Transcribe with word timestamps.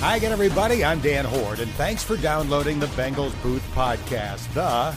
Hi 0.00 0.16
again, 0.16 0.32
everybody. 0.32 0.82
I'm 0.82 1.00
Dan 1.00 1.26
Hoard, 1.26 1.60
and 1.60 1.70
thanks 1.72 2.02
for 2.02 2.16
downloading 2.16 2.80
the 2.80 2.86
Bengals 2.86 3.34
Booth 3.42 3.62
Podcast. 3.74 4.50
The 4.54 4.96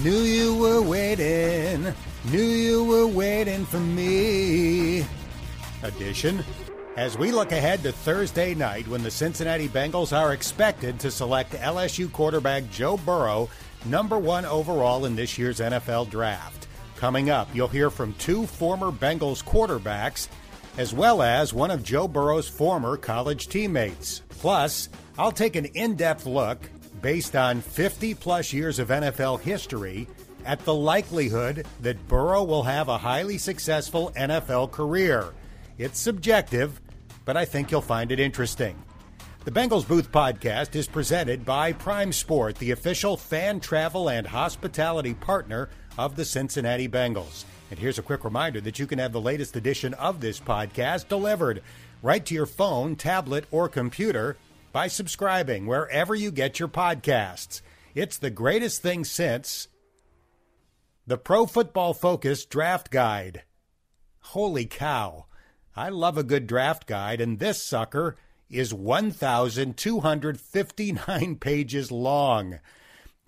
Knew 0.00 0.20
You 0.20 0.54
Were 0.54 0.80
Waiting, 0.80 1.92
Knew 2.30 2.40
You 2.40 2.84
Were 2.84 3.08
Waiting 3.08 3.64
for 3.64 3.80
Me 3.80 5.04
edition. 5.82 6.44
As 6.96 7.18
we 7.18 7.32
look 7.32 7.50
ahead 7.50 7.82
to 7.82 7.90
Thursday 7.90 8.54
night 8.54 8.86
when 8.86 9.02
the 9.02 9.10
Cincinnati 9.10 9.68
Bengals 9.68 10.16
are 10.16 10.32
expected 10.32 11.00
to 11.00 11.10
select 11.10 11.54
LSU 11.54 12.10
quarterback 12.12 12.70
Joe 12.70 12.98
Burrow, 12.98 13.50
number 13.86 14.20
one 14.20 14.44
overall 14.44 15.04
in 15.04 15.16
this 15.16 15.36
year's 15.36 15.58
NFL 15.58 16.10
Draft. 16.10 16.68
Coming 16.94 17.30
up, 17.30 17.48
you'll 17.52 17.66
hear 17.66 17.90
from 17.90 18.14
two 18.14 18.46
former 18.46 18.92
Bengals 18.92 19.42
quarterbacks 19.42 20.28
as 20.76 20.94
well 20.94 21.22
as 21.22 21.52
one 21.52 21.70
of 21.70 21.82
Joe 21.82 22.08
Burrow's 22.08 22.48
former 22.48 22.96
college 22.96 23.48
teammates. 23.48 24.22
Plus, 24.30 24.88
I'll 25.18 25.32
take 25.32 25.56
an 25.56 25.66
in 25.66 25.96
depth 25.96 26.26
look, 26.26 26.58
based 27.00 27.36
on 27.36 27.60
50 27.60 28.14
plus 28.14 28.52
years 28.52 28.78
of 28.78 28.88
NFL 28.88 29.40
history, 29.40 30.08
at 30.44 30.64
the 30.64 30.74
likelihood 30.74 31.66
that 31.80 32.08
Burrow 32.08 32.42
will 32.42 32.62
have 32.62 32.88
a 32.88 32.98
highly 32.98 33.38
successful 33.38 34.12
NFL 34.16 34.72
career. 34.72 35.32
It's 35.78 36.00
subjective, 36.00 36.80
but 37.24 37.36
I 37.36 37.44
think 37.44 37.70
you'll 37.70 37.80
find 37.80 38.10
it 38.10 38.20
interesting. 38.20 38.82
The 39.44 39.50
Bengals 39.50 39.86
Booth 39.86 40.12
podcast 40.12 40.76
is 40.76 40.86
presented 40.86 41.44
by 41.44 41.72
Prime 41.72 42.12
Sport, 42.12 42.56
the 42.56 42.70
official 42.70 43.16
fan 43.16 43.58
travel 43.58 44.08
and 44.08 44.26
hospitality 44.26 45.14
partner 45.14 45.68
of 45.98 46.14
the 46.14 46.24
Cincinnati 46.24 46.88
Bengals. 46.88 47.44
And 47.72 47.80
here's 47.80 47.98
a 47.98 48.02
quick 48.02 48.22
reminder 48.22 48.60
that 48.60 48.78
you 48.78 48.86
can 48.86 48.98
have 48.98 49.12
the 49.12 49.20
latest 49.20 49.56
edition 49.56 49.94
of 49.94 50.20
this 50.20 50.38
podcast 50.38 51.08
delivered 51.08 51.62
right 52.02 52.22
to 52.26 52.34
your 52.34 52.44
phone, 52.44 52.96
tablet, 52.96 53.46
or 53.50 53.66
computer 53.66 54.36
by 54.72 54.88
subscribing 54.88 55.64
wherever 55.64 56.14
you 56.14 56.30
get 56.30 56.58
your 56.58 56.68
podcasts. 56.68 57.62
It's 57.94 58.18
the 58.18 58.28
greatest 58.28 58.82
thing 58.82 59.04
since 59.04 59.68
the 61.06 61.16
Pro 61.16 61.46
Football 61.46 61.94
Focus 61.94 62.44
Draft 62.44 62.90
Guide. 62.90 63.44
Holy 64.20 64.66
cow! 64.66 65.24
I 65.74 65.88
love 65.88 66.18
a 66.18 66.22
good 66.22 66.46
draft 66.46 66.86
guide, 66.86 67.22
and 67.22 67.38
this 67.38 67.62
sucker 67.62 68.16
is 68.50 68.74
1,259 68.74 71.36
pages 71.40 71.90
long. 71.90 72.58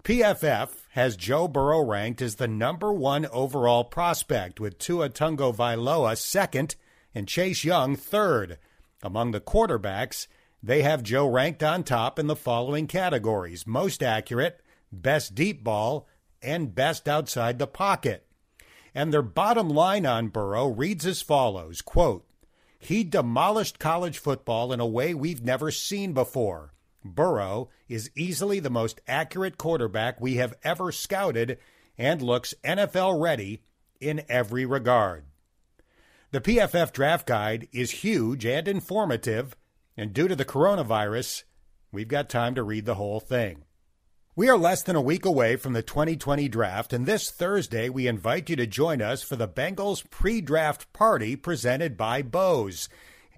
PFF 0.05 0.69
has 0.91 1.17
Joe 1.17 1.49
Burrow 1.49 1.81
ranked 1.81 2.21
as 2.21 2.35
the 2.35 2.47
number 2.47 2.93
one 2.93 3.25
overall 3.33 3.85
prospect, 3.85 4.61
with 4.61 4.77
Tua 4.77 5.09
Tagovailoa 5.09 6.19
second 6.19 6.77
and 7.15 7.27
Chase 7.27 7.65
Young 7.65 7.97
third. 7.97 8.59
Among 9.03 9.31
the 9.31 9.41
quarterbacks, 9.41 10.27
they 10.63 10.83
have 10.83 11.03
Joe 11.03 11.27
ranked 11.27 11.63
on 11.63 11.85
top 11.85 12.19
in 12.19 12.27
the 12.27 12.37
following 12.37 12.87
categories 12.87 13.67
most 13.67 14.03
accurate, 14.03 14.61
best 14.93 15.35
deep 15.35 15.65
ball, 15.65 16.07
and 16.43 16.75
best 16.75 17.09
outside 17.09 17.59
the 17.59 17.67
pocket. 17.67 18.27
And 18.95 19.11
their 19.11 19.23
bottom 19.23 19.71
line 19.71 20.05
on 20.05 20.29
Burrow 20.29 20.67
reads 20.67 21.07
as 21.07 21.23
follows 21.23 21.81
quote, 21.81 22.27
He 22.79 23.05
demolished 23.05 23.79
college 23.79 24.19
football 24.19 24.71
in 24.71 24.81
a 24.81 24.87
way 24.87 25.15
we've 25.15 25.43
never 25.43 25.71
seen 25.71 26.13
before. 26.13 26.73
Burrow 27.05 27.69
is 27.89 28.11
easily 28.17 28.61
the 28.61 28.71
most 28.71 29.01
accurate 29.07 29.59
quarterback 29.59 30.21
we 30.21 30.37
have 30.37 30.55
ever 30.63 30.91
scouted 30.91 31.59
and 31.99 32.23
looks 32.23 32.55
NFL 32.65 33.21
ready 33.21 33.63
in 34.01 34.23
every 34.29 34.65
regard. 34.65 35.25
The 36.31 36.41
PFF 36.41 36.93
draft 36.93 37.27
guide 37.27 37.69
is 37.73 37.91
huge 38.03 38.45
and 38.45 38.67
informative, 38.67 39.55
and 39.97 40.13
due 40.13 40.27
to 40.27 40.35
the 40.35 40.45
coronavirus, 40.45 41.45
we've 41.93 42.09
got 42.09 42.29
time 42.29 42.55
to 42.57 42.63
read 42.63 42.87
the 42.87 42.97
whole 42.97 43.21
thing. 43.21 43.65
We 44.35 44.49
are 44.49 44.59
less 44.59 44.83
than 44.83 44.97
a 44.97 45.01
week 45.01 45.25
away 45.25 45.55
from 45.55 45.75
the 45.75 45.83
2020 45.83 46.48
draft, 46.48 46.93
and 46.93 47.07
this 47.07 47.31
Thursday 47.31 47.89
we 47.89 48.09
invite 48.09 48.51
you 48.51 48.57
to 48.57 48.67
join 48.67 49.01
us 49.01 49.23
for 49.23 49.37
the 49.37 49.47
Bengals 49.47 50.03
pre 50.11 50.41
draft 50.41 50.93
party 50.93 51.37
presented 51.37 51.97
by 51.97 52.20
Bose. 52.20 52.89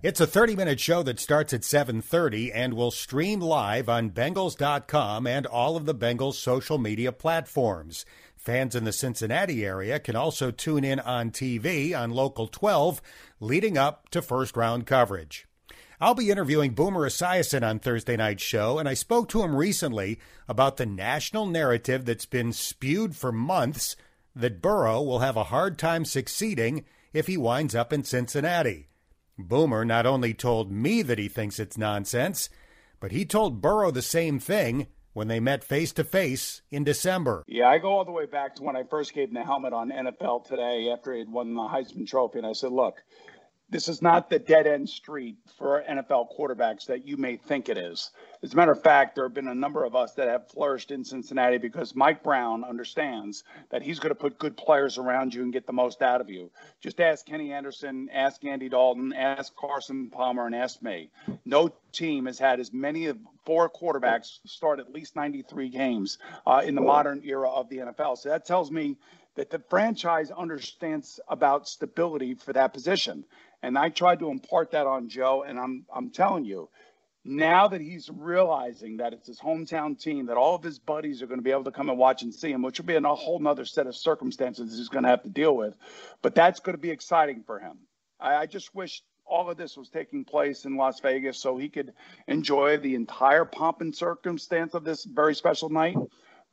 It's 0.06 0.20
a 0.20 0.26
30-minute 0.28 0.78
show 0.78 1.02
that 1.02 1.18
starts 1.18 1.52
at 1.52 1.62
7:30 1.62 2.52
and 2.54 2.74
will 2.74 2.92
stream 2.92 3.40
live 3.40 3.88
on 3.88 4.12
bengals.com 4.12 5.26
and 5.26 5.46
all 5.46 5.76
of 5.76 5.84
the 5.84 5.96
Bengals 5.96 6.34
social 6.34 6.78
media 6.78 7.10
platforms. 7.10 8.06
Fans 8.36 8.76
in 8.76 8.84
the 8.84 8.92
Cincinnati 8.92 9.64
area 9.66 9.98
can 9.98 10.14
also 10.14 10.52
tune 10.52 10.84
in 10.84 11.00
on 11.00 11.32
TV 11.32 11.92
on 11.92 12.12
Local 12.12 12.46
12 12.46 13.02
leading 13.40 13.76
up 13.76 14.08
to 14.10 14.22
first 14.22 14.56
round 14.56 14.86
coverage. 14.86 15.48
I'll 16.00 16.14
be 16.14 16.30
interviewing 16.30 16.74
Boomer 16.74 17.08
Esiason 17.08 17.68
on 17.68 17.80
Thursday 17.80 18.16
night's 18.16 18.44
show, 18.44 18.78
and 18.78 18.88
I 18.88 18.94
spoke 18.94 19.28
to 19.30 19.42
him 19.42 19.56
recently 19.56 20.20
about 20.46 20.76
the 20.76 20.86
national 20.86 21.46
narrative 21.46 22.04
that's 22.04 22.26
been 22.26 22.52
spewed 22.52 23.16
for 23.16 23.32
months 23.32 23.96
that 24.36 24.62
Burrow 24.62 25.02
will 25.02 25.18
have 25.18 25.36
a 25.36 25.50
hard 25.50 25.78
time 25.80 26.04
succeeding 26.04 26.84
if 27.12 27.26
he 27.26 27.36
winds 27.36 27.74
up 27.74 27.92
in 27.92 28.04
Cincinnati. 28.04 28.86
Boomer 29.38 29.84
not 29.84 30.06
only 30.06 30.32
told 30.34 30.70
me 30.70 31.02
that 31.02 31.18
he 31.18 31.28
thinks 31.28 31.58
it's 31.58 31.76
nonsense, 31.76 32.48
but 33.00 33.12
he 33.12 33.24
told 33.24 33.60
Burrow 33.60 33.90
the 33.90 34.02
same 34.02 34.38
thing 34.38 34.86
when 35.12 35.28
they 35.28 35.40
met 35.40 35.64
face 35.64 35.92
to 35.94 36.04
face 36.04 36.62
in 36.70 36.84
December. 36.84 37.42
Yeah, 37.46 37.68
I 37.68 37.78
go 37.78 37.88
all 37.88 38.04
the 38.04 38.12
way 38.12 38.26
back 38.26 38.54
to 38.56 38.62
when 38.62 38.76
I 38.76 38.82
first 38.84 39.14
gave 39.14 39.28
him 39.28 39.34
the 39.34 39.44
helmet 39.44 39.72
on 39.72 39.90
NFL 39.90 40.46
today 40.46 40.90
after 40.92 41.12
he 41.12 41.20
had 41.20 41.28
won 41.30 41.54
the 41.54 41.62
Heisman 41.62 42.06
Trophy. 42.06 42.38
And 42.38 42.46
I 42.46 42.52
said, 42.52 42.72
look, 42.72 42.96
this 43.68 43.88
is 43.88 44.00
not 44.00 44.30
the 44.30 44.38
dead 44.38 44.66
end 44.66 44.88
street 44.88 45.36
for 45.58 45.82
NFL 45.88 46.28
quarterbacks 46.38 46.86
that 46.86 47.06
you 47.06 47.16
may 47.16 47.36
think 47.36 47.68
it 47.68 47.76
is. 47.76 48.12
As 48.42 48.52
a 48.52 48.56
matter 48.56 48.70
of 48.70 48.80
fact, 48.80 49.16
there 49.16 49.24
have 49.24 49.34
been 49.34 49.48
a 49.48 49.54
number 49.54 49.84
of 49.84 49.96
us 49.96 50.14
that 50.14 50.28
have 50.28 50.48
flourished 50.48 50.92
in 50.92 51.04
Cincinnati 51.04 51.58
because 51.58 51.94
Mike 51.96 52.22
Brown 52.22 52.62
understands 52.62 53.42
that 53.70 53.82
he's 53.82 53.98
going 53.98 54.10
to 54.10 54.14
put 54.14 54.38
good 54.38 54.56
players 54.56 54.98
around 54.98 55.34
you 55.34 55.42
and 55.42 55.52
get 55.52 55.66
the 55.66 55.72
most 55.72 56.00
out 56.00 56.20
of 56.20 56.30
you. 56.30 56.50
Just 56.80 57.00
ask 57.00 57.26
Kenny 57.26 57.52
Anderson, 57.52 58.08
ask 58.12 58.44
Andy 58.44 58.68
Dalton, 58.68 59.12
ask 59.12 59.54
Carson 59.56 60.10
Palmer, 60.10 60.46
and 60.46 60.54
ask 60.54 60.80
me. 60.80 61.10
No 61.44 61.72
team 61.90 62.26
has 62.26 62.38
had 62.38 62.60
as 62.60 62.72
many 62.72 63.06
of 63.06 63.18
four 63.44 63.68
quarterbacks 63.68 64.38
start 64.46 64.78
at 64.78 64.92
least 64.92 65.16
93 65.16 65.70
games 65.70 66.18
uh, 66.46 66.62
in 66.64 66.76
the 66.76 66.80
modern 66.80 67.20
era 67.24 67.50
of 67.50 67.68
the 67.68 67.78
NFL. 67.78 68.18
So 68.18 68.28
that 68.28 68.46
tells 68.46 68.70
me 68.70 68.96
that 69.36 69.50
the 69.50 69.58
franchise 69.70 70.30
understands 70.30 71.20
about 71.28 71.68
stability 71.68 72.34
for 72.34 72.52
that 72.54 72.72
position. 72.72 73.24
And 73.66 73.76
I 73.76 73.88
tried 73.88 74.20
to 74.20 74.30
impart 74.30 74.70
that 74.70 74.86
on 74.86 75.08
Joe, 75.08 75.42
and 75.42 75.58
I'm 75.58 75.86
I'm 75.92 76.10
telling 76.10 76.44
you, 76.44 76.68
now 77.24 77.66
that 77.66 77.80
he's 77.80 78.08
realizing 78.08 78.98
that 78.98 79.12
it's 79.12 79.26
his 79.26 79.40
hometown 79.40 80.00
team, 80.00 80.26
that 80.26 80.36
all 80.36 80.54
of 80.54 80.62
his 80.62 80.78
buddies 80.78 81.20
are 81.20 81.26
going 81.26 81.40
to 81.40 81.44
be 81.44 81.50
able 81.50 81.64
to 81.64 81.72
come 81.72 81.90
and 81.90 81.98
watch 81.98 82.22
and 82.22 82.32
see 82.32 82.52
him, 82.52 82.62
which 82.62 82.78
will 82.78 82.86
be 82.86 82.94
a 82.94 83.02
whole 83.02 83.40
nother 83.40 83.64
set 83.64 83.88
of 83.88 83.96
circumstances 83.96 84.78
he's 84.78 84.88
going 84.88 85.02
to 85.02 85.10
have 85.10 85.24
to 85.24 85.28
deal 85.28 85.56
with. 85.56 85.76
But 86.22 86.36
that's 86.36 86.60
going 86.60 86.76
to 86.76 86.80
be 86.80 86.92
exciting 86.92 87.42
for 87.44 87.58
him. 87.58 87.78
I, 88.20 88.36
I 88.36 88.46
just 88.46 88.72
wish 88.72 89.02
all 89.24 89.50
of 89.50 89.56
this 89.56 89.76
was 89.76 89.88
taking 89.88 90.24
place 90.24 90.64
in 90.64 90.76
Las 90.76 91.00
Vegas 91.00 91.36
so 91.36 91.56
he 91.56 91.68
could 91.68 91.92
enjoy 92.28 92.76
the 92.76 92.94
entire 92.94 93.44
pomp 93.44 93.80
and 93.80 93.92
circumstance 93.92 94.74
of 94.74 94.84
this 94.84 95.02
very 95.02 95.34
special 95.34 95.70
night. 95.70 95.96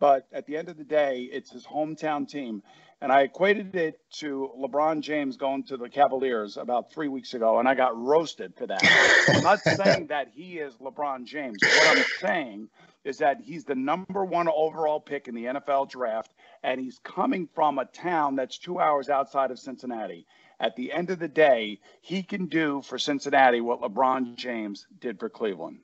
But 0.04 0.28
at 0.34 0.46
the 0.48 0.58
end 0.58 0.68
of 0.68 0.76
the 0.76 0.84
day, 0.84 1.30
it's 1.32 1.50
his 1.50 1.66
hometown 1.66 2.28
team. 2.28 2.62
And 3.00 3.10
I 3.10 3.22
equated 3.22 3.74
it 3.78 4.02
to 4.16 4.52
LeBron 4.60 5.00
James 5.00 5.38
going 5.38 5.64
to 5.68 5.78
the 5.78 5.88
Cavaliers 5.88 6.58
about 6.58 6.92
three 6.92 7.08
weeks 7.08 7.34
ago, 7.34 7.60
and 7.60 7.70
I 7.70 7.74
got 7.74 7.98
roasted 7.98 8.54
for 8.58 8.68
that. 8.68 8.82
I'm 9.30 9.44
not 9.44 9.60
saying 9.64 10.08
that 10.08 10.28
he 10.34 10.58
is 10.58 10.76
LeBron 10.76 11.24
James. 11.24 11.58
What 11.62 11.98
I'm 11.98 12.04
saying 12.20 12.68
is 13.06 13.20
that 13.20 13.40
he's 13.40 13.64
the 13.64 13.76
number 13.76 14.26
one 14.26 14.50
overall 14.50 15.00
pick 15.00 15.30
in 15.30 15.36
the 15.36 15.46
NFL 15.46 15.90
draft, 15.90 16.34
and 16.64 16.82
he's 16.82 17.00
coming 17.00 17.48
from 17.56 17.80
a 17.80 17.86
town 17.86 18.36
that's 18.36 18.58
two 18.58 18.82
hours 18.82 19.08
outside 19.08 19.52
of 19.52 19.60
Cincinnati. 19.60 20.26
At 20.60 20.76
the 20.76 20.92
end 20.92 21.12
of 21.12 21.20
the 21.20 21.30
day, 21.30 21.80
he 22.02 22.24
can 22.24 22.48
do 22.48 22.82
for 22.82 23.00
Cincinnati 23.00 23.62
what 23.62 23.80
LeBron 23.80 24.36
James 24.36 24.86
did 25.00 25.18
for 25.18 25.30
Cleveland. 25.30 25.80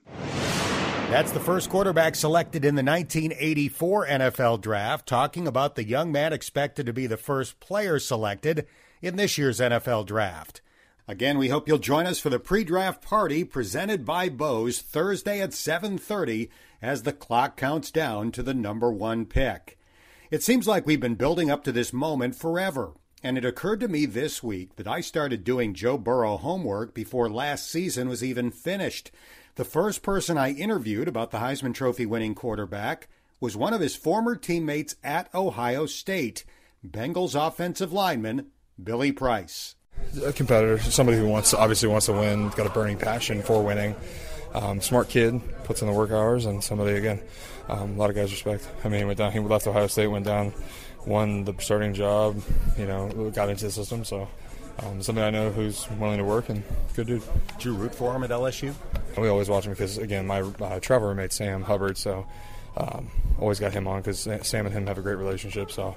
That's 1.10 1.32
the 1.32 1.40
first 1.40 1.70
quarterback 1.70 2.14
selected 2.14 2.64
in 2.64 2.76
the 2.76 2.84
1984 2.84 4.06
NFL 4.06 4.60
draft, 4.60 5.08
talking 5.08 5.48
about 5.48 5.74
the 5.74 5.84
young 5.84 6.12
man 6.12 6.32
expected 6.32 6.86
to 6.86 6.92
be 6.92 7.08
the 7.08 7.16
first 7.16 7.58
player 7.58 7.98
selected 7.98 8.64
in 9.02 9.16
this 9.16 9.36
year's 9.36 9.58
NFL 9.58 10.06
draft. 10.06 10.60
Again, 11.08 11.36
we 11.36 11.48
hope 11.48 11.66
you'll 11.66 11.78
join 11.78 12.06
us 12.06 12.20
for 12.20 12.30
the 12.30 12.38
pre-draft 12.38 13.02
party 13.02 13.42
presented 13.42 14.06
by 14.06 14.28
Bose 14.28 14.80
Thursday 14.80 15.40
at 15.40 15.52
7:30 15.52 16.48
as 16.80 17.02
the 17.02 17.12
clock 17.12 17.56
counts 17.56 17.90
down 17.90 18.30
to 18.30 18.42
the 18.44 18.54
number 18.54 18.92
1 18.92 19.26
pick. 19.26 19.76
It 20.30 20.44
seems 20.44 20.68
like 20.68 20.86
we've 20.86 21.00
been 21.00 21.16
building 21.16 21.50
up 21.50 21.64
to 21.64 21.72
this 21.72 21.92
moment 21.92 22.36
forever, 22.36 22.92
and 23.20 23.36
it 23.36 23.44
occurred 23.44 23.80
to 23.80 23.88
me 23.88 24.06
this 24.06 24.44
week 24.44 24.76
that 24.76 24.86
I 24.86 25.00
started 25.00 25.42
doing 25.42 25.74
Joe 25.74 25.98
Burrow 25.98 26.36
homework 26.36 26.94
before 26.94 27.28
last 27.28 27.68
season 27.68 28.08
was 28.08 28.22
even 28.22 28.52
finished. 28.52 29.10
The 29.60 29.64
first 29.66 30.00
person 30.00 30.38
I 30.38 30.52
interviewed 30.52 31.06
about 31.06 31.32
the 31.32 31.36
Heisman 31.36 31.74
Trophy 31.74 32.06
winning 32.06 32.34
quarterback 32.34 33.08
was 33.40 33.58
one 33.58 33.74
of 33.74 33.82
his 33.82 33.94
former 33.94 34.34
teammates 34.34 34.96
at 35.04 35.28
Ohio 35.34 35.84
State, 35.84 36.46
Bengals 36.82 37.34
offensive 37.34 37.92
lineman 37.92 38.46
Billy 38.82 39.12
Price. 39.12 39.74
A 40.24 40.32
competitor, 40.32 40.78
somebody 40.78 41.18
who 41.18 41.28
wants 41.28 41.52
obviously 41.52 41.90
wants 41.90 42.06
to 42.06 42.12
win, 42.12 42.48
got 42.48 42.64
a 42.64 42.70
burning 42.70 42.96
passion 42.96 43.42
for 43.42 43.62
winning. 43.62 43.94
um, 44.54 44.80
smart 44.80 45.10
kid, 45.10 45.40
puts 45.64 45.82
in 45.82 45.88
the 45.88 45.94
work 45.94 46.10
hours, 46.10 46.46
and 46.46 46.64
somebody 46.64 46.96
again, 46.96 47.20
um, 47.68 47.94
a 47.94 47.96
lot 47.98 48.10
of 48.10 48.16
guys 48.16 48.32
respect. 48.32 48.66
I 48.82 48.88
mean, 48.88 49.00
he 49.00 49.04
went 49.04 49.18
down. 49.18 49.32
He 49.32 49.40
left 49.40 49.66
Ohio 49.66 49.88
State, 49.88 50.06
went 50.06 50.24
down, 50.24 50.52
won 51.06 51.44
the 51.44 51.54
starting 51.58 51.94
job. 51.94 52.42
You 52.78 52.86
know, 52.86 53.30
got 53.34 53.50
into 53.50 53.66
the 53.66 53.70
system. 53.70 54.04
So 54.04 54.26
um, 54.78 55.02
somebody 55.02 55.26
I 55.26 55.30
know 55.30 55.50
who's 55.50 55.88
willing 55.92 56.18
to 56.18 56.24
work 56.24 56.48
and 56.48 56.62
good 56.94 57.06
dude. 57.06 57.22
Did 57.56 57.64
you 57.64 57.74
root 57.74 57.94
for 57.94 58.14
him 58.14 58.22
at 58.24 58.30
LSU? 58.30 58.74
We 59.18 59.28
always 59.28 59.48
watch 59.48 59.66
him 59.66 59.72
because 59.72 59.98
again, 59.98 60.26
my 60.26 60.40
uh, 60.40 60.80
travel 60.80 61.08
roommate 61.08 61.32
Sam 61.32 61.62
Hubbard, 61.62 61.98
so 61.98 62.26
um, 62.76 63.10
always 63.38 63.58
got 63.58 63.72
him 63.72 63.86
on 63.86 64.00
because 64.00 64.20
Sam 64.20 64.66
and 64.66 64.74
him 64.74 64.86
have 64.86 64.98
a 64.98 65.02
great 65.02 65.16
relationship. 65.16 65.70
So 65.70 65.96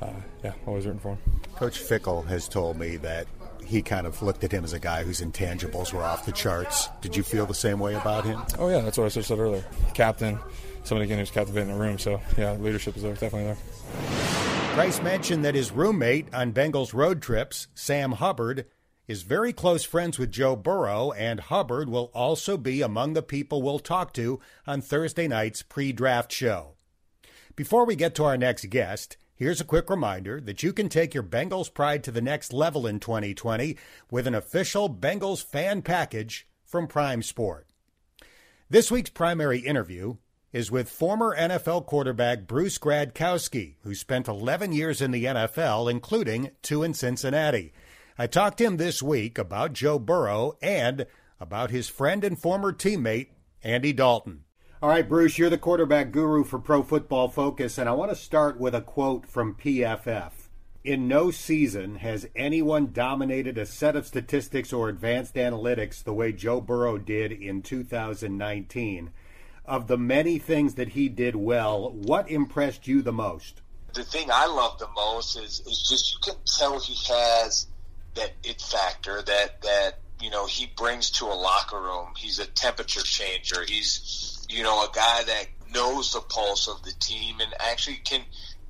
uh, 0.00 0.10
yeah, 0.42 0.52
always 0.66 0.86
rooting 0.86 1.00
for 1.00 1.10
him. 1.10 1.40
Coach 1.56 1.80
Fickell 1.80 2.26
has 2.26 2.48
told 2.48 2.78
me 2.78 2.96
that 2.98 3.26
he 3.64 3.82
kind 3.82 4.06
of 4.06 4.20
looked 4.22 4.44
at 4.44 4.52
him 4.52 4.64
as 4.64 4.72
a 4.72 4.78
guy 4.78 5.04
whose 5.04 5.20
intangibles 5.20 5.92
were 5.92 6.02
off 6.02 6.26
the 6.26 6.32
charts. 6.32 6.88
Did 7.00 7.16
you 7.16 7.22
feel 7.22 7.46
the 7.46 7.54
same 7.54 7.78
way 7.78 7.94
about 7.94 8.24
him? 8.24 8.40
Oh 8.58 8.68
yeah, 8.68 8.80
that's 8.80 8.98
what 8.98 9.04
I 9.04 9.20
said 9.20 9.38
earlier. 9.38 9.64
Captain, 9.94 10.38
somebody 10.84 11.04
again 11.04 11.18
who's 11.18 11.30
captivating 11.30 11.72
the 11.72 11.78
room. 11.78 11.98
So 11.98 12.20
yeah, 12.36 12.52
leadership 12.52 12.96
is 12.96 13.02
there, 13.02 13.14
definitely 13.14 13.44
there. 13.44 14.51
Price 14.72 15.02
mentioned 15.02 15.44
that 15.44 15.54
his 15.54 15.70
roommate 15.70 16.32
on 16.32 16.54
Bengals 16.54 16.94
road 16.94 17.20
trips, 17.20 17.68
Sam 17.74 18.12
Hubbard, 18.12 18.64
is 19.06 19.22
very 19.22 19.52
close 19.52 19.84
friends 19.84 20.18
with 20.18 20.32
Joe 20.32 20.56
Burrow, 20.56 21.12
and 21.12 21.40
Hubbard 21.40 21.90
will 21.90 22.10
also 22.14 22.56
be 22.56 22.80
among 22.80 23.12
the 23.12 23.22
people 23.22 23.60
we'll 23.60 23.78
talk 23.78 24.14
to 24.14 24.40
on 24.66 24.80
Thursday 24.80 25.28
night's 25.28 25.60
pre 25.60 25.92
draft 25.92 26.32
show. 26.32 26.76
Before 27.54 27.84
we 27.84 27.94
get 27.96 28.14
to 28.14 28.24
our 28.24 28.38
next 28.38 28.70
guest, 28.70 29.18
here's 29.34 29.60
a 29.60 29.64
quick 29.64 29.90
reminder 29.90 30.40
that 30.40 30.62
you 30.62 30.72
can 30.72 30.88
take 30.88 31.12
your 31.12 31.22
Bengals 31.22 31.72
pride 31.72 32.02
to 32.04 32.10
the 32.10 32.22
next 32.22 32.50
level 32.50 32.86
in 32.86 32.98
2020 32.98 33.76
with 34.10 34.26
an 34.26 34.34
official 34.34 34.88
Bengals 34.88 35.44
fan 35.44 35.82
package 35.82 36.48
from 36.64 36.86
Prime 36.86 37.22
Sport. 37.22 37.66
This 38.70 38.90
week's 38.90 39.10
primary 39.10 39.58
interview 39.58 40.16
is 40.52 40.70
with 40.70 40.90
former 40.90 41.36
NFL 41.36 41.86
quarterback 41.86 42.46
Bruce 42.46 42.78
Gradkowski, 42.78 43.76
who 43.82 43.94
spent 43.94 44.28
11 44.28 44.72
years 44.72 45.00
in 45.00 45.10
the 45.10 45.24
NFL, 45.24 45.90
including 45.90 46.50
two 46.60 46.82
in 46.82 46.92
Cincinnati. 46.92 47.72
I 48.18 48.26
talked 48.26 48.58
to 48.58 48.64
him 48.64 48.76
this 48.76 49.02
week 49.02 49.38
about 49.38 49.72
Joe 49.72 49.98
Burrow 49.98 50.58
and 50.60 51.06
about 51.40 51.70
his 51.70 51.88
friend 51.88 52.22
and 52.22 52.38
former 52.38 52.72
teammate, 52.72 53.28
Andy 53.62 53.92
Dalton. 53.92 54.44
All 54.82 54.88
right, 54.88 55.08
Bruce, 55.08 55.38
you're 55.38 55.48
the 55.48 55.56
quarterback 55.56 56.12
guru 56.12 56.44
for 56.44 56.58
Pro 56.58 56.82
Football 56.82 57.28
Focus, 57.28 57.78
and 57.78 57.88
I 57.88 57.92
want 57.92 58.10
to 58.10 58.16
start 58.16 58.60
with 58.60 58.74
a 58.74 58.80
quote 58.80 59.26
from 59.26 59.54
PFF. 59.54 60.32
In 60.84 61.06
no 61.06 61.30
season 61.30 61.96
has 61.96 62.26
anyone 62.34 62.90
dominated 62.92 63.56
a 63.56 63.64
set 63.64 63.94
of 63.94 64.06
statistics 64.06 64.72
or 64.72 64.88
advanced 64.88 65.36
analytics 65.36 66.02
the 66.02 66.12
way 66.12 66.32
Joe 66.32 66.60
Burrow 66.60 66.98
did 66.98 67.30
in 67.30 67.62
2019 67.62 69.12
of 69.64 69.86
the 69.86 69.98
many 69.98 70.38
things 70.38 70.74
that 70.74 70.88
he 70.88 71.08
did 71.08 71.36
well, 71.36 71.90
what 71.92 72.30
impressed 72.30 72.86
you 72.86 73.02
the 73.02 73.12
most? 73.12 73.60
The 73.94 74.04
thing 74.04 74.28
I 74.32 74.46
love 74.46 74.78
the 74.78 74.88
most 74.94 75.36
is 75.36 75.60
is 75.66 75.86
just 75.88 76.12
you 76.12 76.18
can 76.22 76.34
tell 76.46 76.80
he 76.80 76.94
has 77.12 77.66
that 78.14 78.32
it 78.42 78.60
factor 78.60 79.22
that 79.22 79.62
that 79.62 79.98
you 80.20 80.30
know 80.30 80.46
he 80.46 80.66
brings 80.76 81.10
to 81.10 81.26
a 81.26 81.34
locker 81.34 81.80
room. 81.80 82.08
He's 82.16 82.38
a 82.38 82.46
temperature 82.46 83.02
changer. 83.02 83.62
He's 83.66 84.46
you 84.48 84.62
know 84.62 84.84
a 84.84 84.90
guy 84.92 85.24
that 85.24 85.46
knows 85.72 86.12
the 86.12 86.20
pulse 86.20 86.68
of 86.68 86.82
the 86.82 86.92
team 87.00 87.40
and 87.40 87.52
actually 87.60 87.96
can 87.96 88.22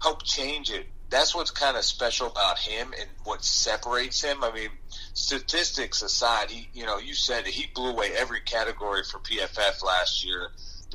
help 0.02 0.24
change 0.24 0.70
it. 0.70 0.86
That's 1.08 1.34
what's 1.34 1.50
kind 1.50 1.76
of 1.76 1.84
special 1.84 2.26
about 2.28 2.58
him 2.58 2.92
and 2.98 3.08
what 3.24 3.44
separates 3.44 4.22
him. 4.22 4.42
I 4.42 4.50
mean, 4.50 4.70
statistics 5.14 6.02
aside, 6.02 6.50
he 6.50 6.68
you 6.74 6.84
know 6.84 6.98
you 6.98 7.14
said 7.14 7.46
he 7.46 7.68
blew 7.72 7.90
away 7.90 8.10
every 8.16 8.40
category 8.40 9.04
for 9.04 9.20
PFF 9.20 9.84
last 9.84 10.24
year 10.24 10.50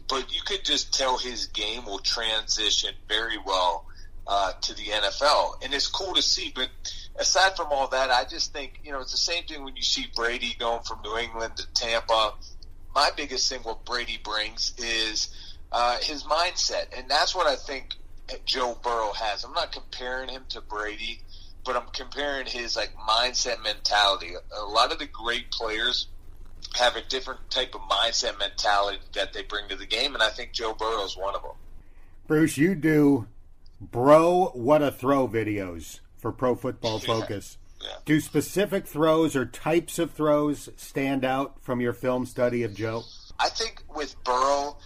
but 0.07 0.33
you 0.33 0.41
could 0.45 0.63
just 0.63 0.93
tell 0.93 1.17
his 1.17 1.47
game 1.47 1.85
will 1.85 1.99
transition 1.99 2.93
very 3.07 3.37
well 3.45 3.85
uh, 4.27 4.53
to 4.61 4.73
the 4.73 4.83
NFL, 4.83 5.63
and 5.63 5.73
it's 5.73 5.87
cool 5.87 6.13
to 6.13 6.21
see. 6.21 6.51
But 6.53 6.69
aside 7.17 7.55
from 7.55 7.67
all 7.71 7.87
that, 7.89 8.09
I 8.09 8.25
just 8.25 8.53
think 8.53 8.79
you 8.83 8.91
know 8.91 8.99
it's 9.01 9.11
the 9.11 9.17
same 9.17 9.43
thing 9.45 9.63
when 9.63 9.75
you 9.75 9.83
see 9.83 10.07
Brady 10.15 10.55
going 10.59 10.83
from 10.83 10.99
New 11.03 11.17
England 11.17 11.57
to 11.57 11.67
Tampa. 11.73 12.33
My 12.93 13.09
biggest 13.15 13.49
thing 13.49 13.59
what 13.61 13.85
Brady 13.85 14.19
brings 14.23 14.73
is 14.77 15.29
uh, 15.71 15.97
his 16.01 16.23
mindset, 16.23 16.97
and 16.97 17.09
that's 17.09 17.35
what 17.35 17.47
I 17.47 17.55
think 17.55 17.95
Joe 18.45 18.77
Burrow 18.83 19.13
has. 19.13 19.43
I'm 19.43 19.53
not 19.53 19.71
comparing 19.71 20.29
him 20.29 20.43
to 20.49 20.61
Brady, 20.61 21.21
but 21.65 21.75
I'm 21.75 21.87
comparing 21.93 22.47
his 22.47 22.75
like 22.75 22.95
mindset 22.95 23.63
mentality. 23.63 24.33
A 24.57 24.63
lot 24.63 24.91
of 24.91 24.99
the 24.99 25.05
great 25.05 25.51
players 25.51 26.07
have 26.75 26.95
a 26.95 27.01
different 27.01 27.49
type 27.49 27.75
of 27.75 27.81
mindset 27.81 28.37
mentality 28.39 28.99
that 29.13 29.33
they 29.33 29.43
bring 29.43 29.67
to 29.69 29.75
the 29.75 29.85
game, 29.85 30.13
and 30.13 30.23
I 30.23 30.29
think 30.29 30.51
Joe 30.53 30.73
Burrow 30.73 31.03
is 31.03 31.17
one 31.17 31.35
of 31.35 31.41
them. 31.41 31.51
Bruce, 32.27 32.57
you 32.57 32.75
do 32.75 33.27
bro 33.79 34.51
what 34.53 34.81
a 34.81 34.91
throw 34.91 35.27
videos 35.27 35.99
for 36.17 36.31
Pro 36.31 36.55
Football 36.55 36.99
Focus. 36.99 37.57
Yeah. 37.81 37.89
Do 38.05 38.19
specific 38.19 38.87
throws 38.87 39.35
or 39.35 39.45
types 39.45 39.99
of 39.99 40.11
throws 40.11 40.69
stand 40.77 41.23
out 41.23 41.61
from 41.61 41.79
your 41.79 41.93
film 41.93 42.25
study 42.25 42.63
of 42.63 42.73
Joe? 42.73 43.03
I 43.39 43.49
think 43.49 43.83
with 43.95 44.15
Burrow, 44.23 44.77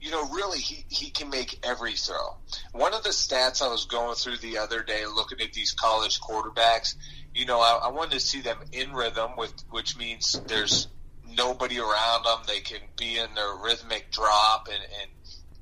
you 0.00 0.10
know, 0.10 0.28
really 0.30 0.58
he, 0.58 0.84
he 0.88 1.10
can 1.10 1.30
make 1.30 1.64
every 1.64 1.92
throw. 1.92 2.36
One 2.72 2.92
of 2.92 3.04
the 3.04 3.10
stats 3.10 3.62
I 3.62 3.68
was 3.68 3.84
going 3.84 4.16
through 4.16 4.38
the 4.38 4.58
other 4.58 4.82
day 4.82 5.04
looking 5.06 5.40
at 5.40 5.52
these 5.52 5.72
college 5.72 6.20
quarterbacks, 6.20 6.96
you 7.34 7.46
know, 7.46 7.60
I, 7.60 7.82
I 7.84 7.88
wanted 7.90 8.12
to 8.12 8.20
see 8.20 8.40
them 8.40 8.58
in 8.72 8.92
rhythm 8.92 9.32
with 9.36 9.52
which 9.70 9.96
means 9.96 10.40
there's 10.46 10.88
nobody 11.36 11.78
around 11.78 12.24
them. 12.24 12.38
They 12.46 12.60
can 12.60 12.80
be 12.96 13.18
in 13.18 13.34
their 13.34 13.54
rhythmic 13.62 14.10
drop 14.10 14.68
and, 14.68 14.82
and 15.00 15.10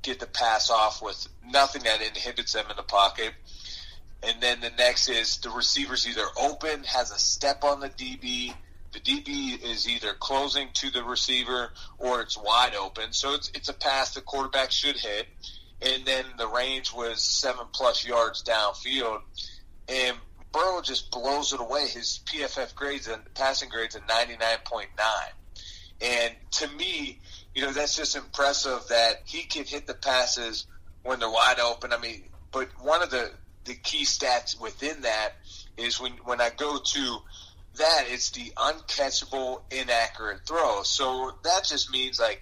get 0.01 0.19
the 0.19 0.27
pass 0.27 0.69
off 0.69 1.01
with 1.01 1.27
nothing 1.45 1.83
that 1.83 2.01
inhibits 2.01 2.53
them 2.53 2.65
in 2.69 2.75
the 2.75 2.83
pocket. 2.83 3.33
And 4.21 4.41
then 4.41 4.59
the 4.59 4.71
next 4.71 5.09
is 5.09 5.37
the 5.37 5.49
receiver's 5.49 6.07
either 6.07 6.25
open, 6.39 6.83
has 6.83 7.11
a 7.11 7.19
step 7.19 7.63
on 7.63 7.79
the 7.79 7.89
DB. 7.89 8.53
The 8.91 8.99
DB 8.99 9.61
is 9.63 9.87
either 9.87 10.13
closing 10.13 10.69
to 10.75 10.89
the 10.89 11.03
receiver 11.03 11.71
or 11.97 12.21
it's 12.21 12.37
wide 12.37 12.75
open. 12.75 13.13
So 13.13 13.33
it's, 13.33 13.49
it's 13.53 13.69
a 13.69 13.73
pass 13.73 14.13
the 14.13 14.21
quarterback 14.21 14.71
should 14.71 14.97
hit. 14.97 15.27
And 15.81 16.05
then 16.05 16.25
the 16.37 16.47
range 16.47 16.93
was 16.93 17.21
seven 17.21 17.67
plus 17.71 18.05
yards 18.05 18.43
downfield. 18.43 19.21
And 19.87 20.17
Burrow 20.51 20.81
just 20.81 21.11
blows 21.11 21.53
it 21.53 21.61
away. 21.61 21.87
His 21.87 22.19
PFF 22.25 22.75
grades 22.75 23.07
and 23.07 23.21
passing 23.35 23.69
grades 23.69 23.95
at 23.95 24.07
99.9. 24.07 24.87
And 26.01 26.33
to 26.51 26.67
me, 26.77 27.19
you 27.53 27.63
know, 27.63 27.71
that's 27.71 27.95
just 27.95 28.15
impressive 28.15 28.87
that 28.89 29.21
he 29.25 29.43
can 29.43 29.65
hit 29.65 29.87
the 29.87 29.93
passes 29.93 30.65
when 31.03 31.19
they're 31.19 31.29
wide 31.29 31.59
open. 31.59 31.91
I 31.93 31.97
mean, 31.97 32.23
but 32.51 32.69
one 32.81 33.01
of 33.01 33.09
the, 33.09 33.31
the 33.65 33.75
key 33.75 34.05
stats 34.05 34.59
within 34.59 35.01
that 35.01 35.33
is 35.77 35.99
when, 35.99 36.13
when 36.23 36.41
I 36.41 36.49
go 36.49 36.77
to 36.77 37.17
that, 37.77 38.05
it's 38.07 38.31
the 38.31 38.51
uncatchable, 38.57 39.61
inaccurate 39.71 40.41
throw. 40.45 40.83
So 40.83 41.33
that 41.43 41.65
just 41.65 41.91
means 41.91 42.19
like, 42.19 42.41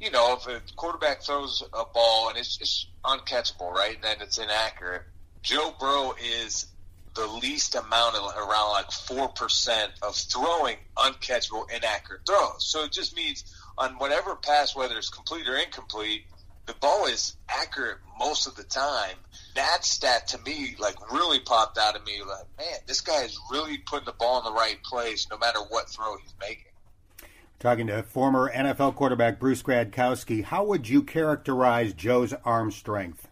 you 0.00 0.10
know, 0.10 0.36
if 0.38 0.46
a 0.46 0.60
quarterback 0.76 1.22
throws 1.22 1.62
a 1.72 1.84
ball 1.84 2.28
and 2.28 2.38
it's 2.38 2.56
just 2.56 2.88
uncatchable, 3.04 3.72
right, 3.72 3.94
and 3.94 4.04
then 4.04 4.16
it's 4.20 4.38
inaccurate, 4.38 5.02
Joe 5.42 5.74
Burrow 5.78 6.14
is 6.42 6.66
the 7.14 7.26
least 7.26 7.74
amount 7.74 8.16
of 8.16 8.36
around 8.36 8.70
like 8.70 8.90
four 8.90 9.28
percent 9.28 9.92
of 10.02 10.16
throwing 10.16 10.76
uncatchable 10.96 11.70
inaccurate 11.70 12.22
throws. 12.26 12.66
So 12.66 12.84
it 12.84 12.92
just 12.92 13.16
means 13.16 13.44
on 13.78 13.94
whatever 13.94 14.34
pass, 14.36 14.74
whether 14.74 14.96
it's 14.96 15.10
complete 15.10 15.48
or 15.48 15.56
incomplete, 15.56 16.24
the 16.66 16.74
ball 16.74 17.06
is 17.06 17.36
accurate 17.48 17.98
most 18.18 18.46
of 18.46 18.56
the 18.56 18.64
time. 18.64 19.16
That 19.54 19.84
stat 19.84 20.28
to 20.28 20.38
me 20.38 20.76
like 20.78 21.12
really 21.12 21.40
popped 21.40 21.78
out 21.78 21.96
of 21.96 22.04
me. 22.04 22.20
Like, 22.20 22.46
man, 22.58 22.78
this 22.86 23.00
guy 23.00 23.22
is 23.22 23.38
really 23.50 23.78
putting 23.78 24.06
the 24.06 24.12
ball 24.12 24.38
in 24.38 24.44
the 24.44 24.52
right 24.52 24.82
place, 24.82 25.28
no 25.30 25.38
matter 25.38 25.60
what 25.60 25.88
throw 25.88 26.16
he's 26.16 26.34
making. 26.40 26.64
Talking 27.60 27.86
to 27.86 28.02
former 28.02 28.52
NFL 28.52 28.94
quarterback 28.96 29.38
Bruce 29.38 29.62
Gradkowski, 29.62 30.44
how 30.44 30.64
would 30.64 30.88
you 30.88 31.02
characterize 31.02 31.94
Joe's 31.94 32.34
arm 32.44 32.70
strength? 32.70 33.28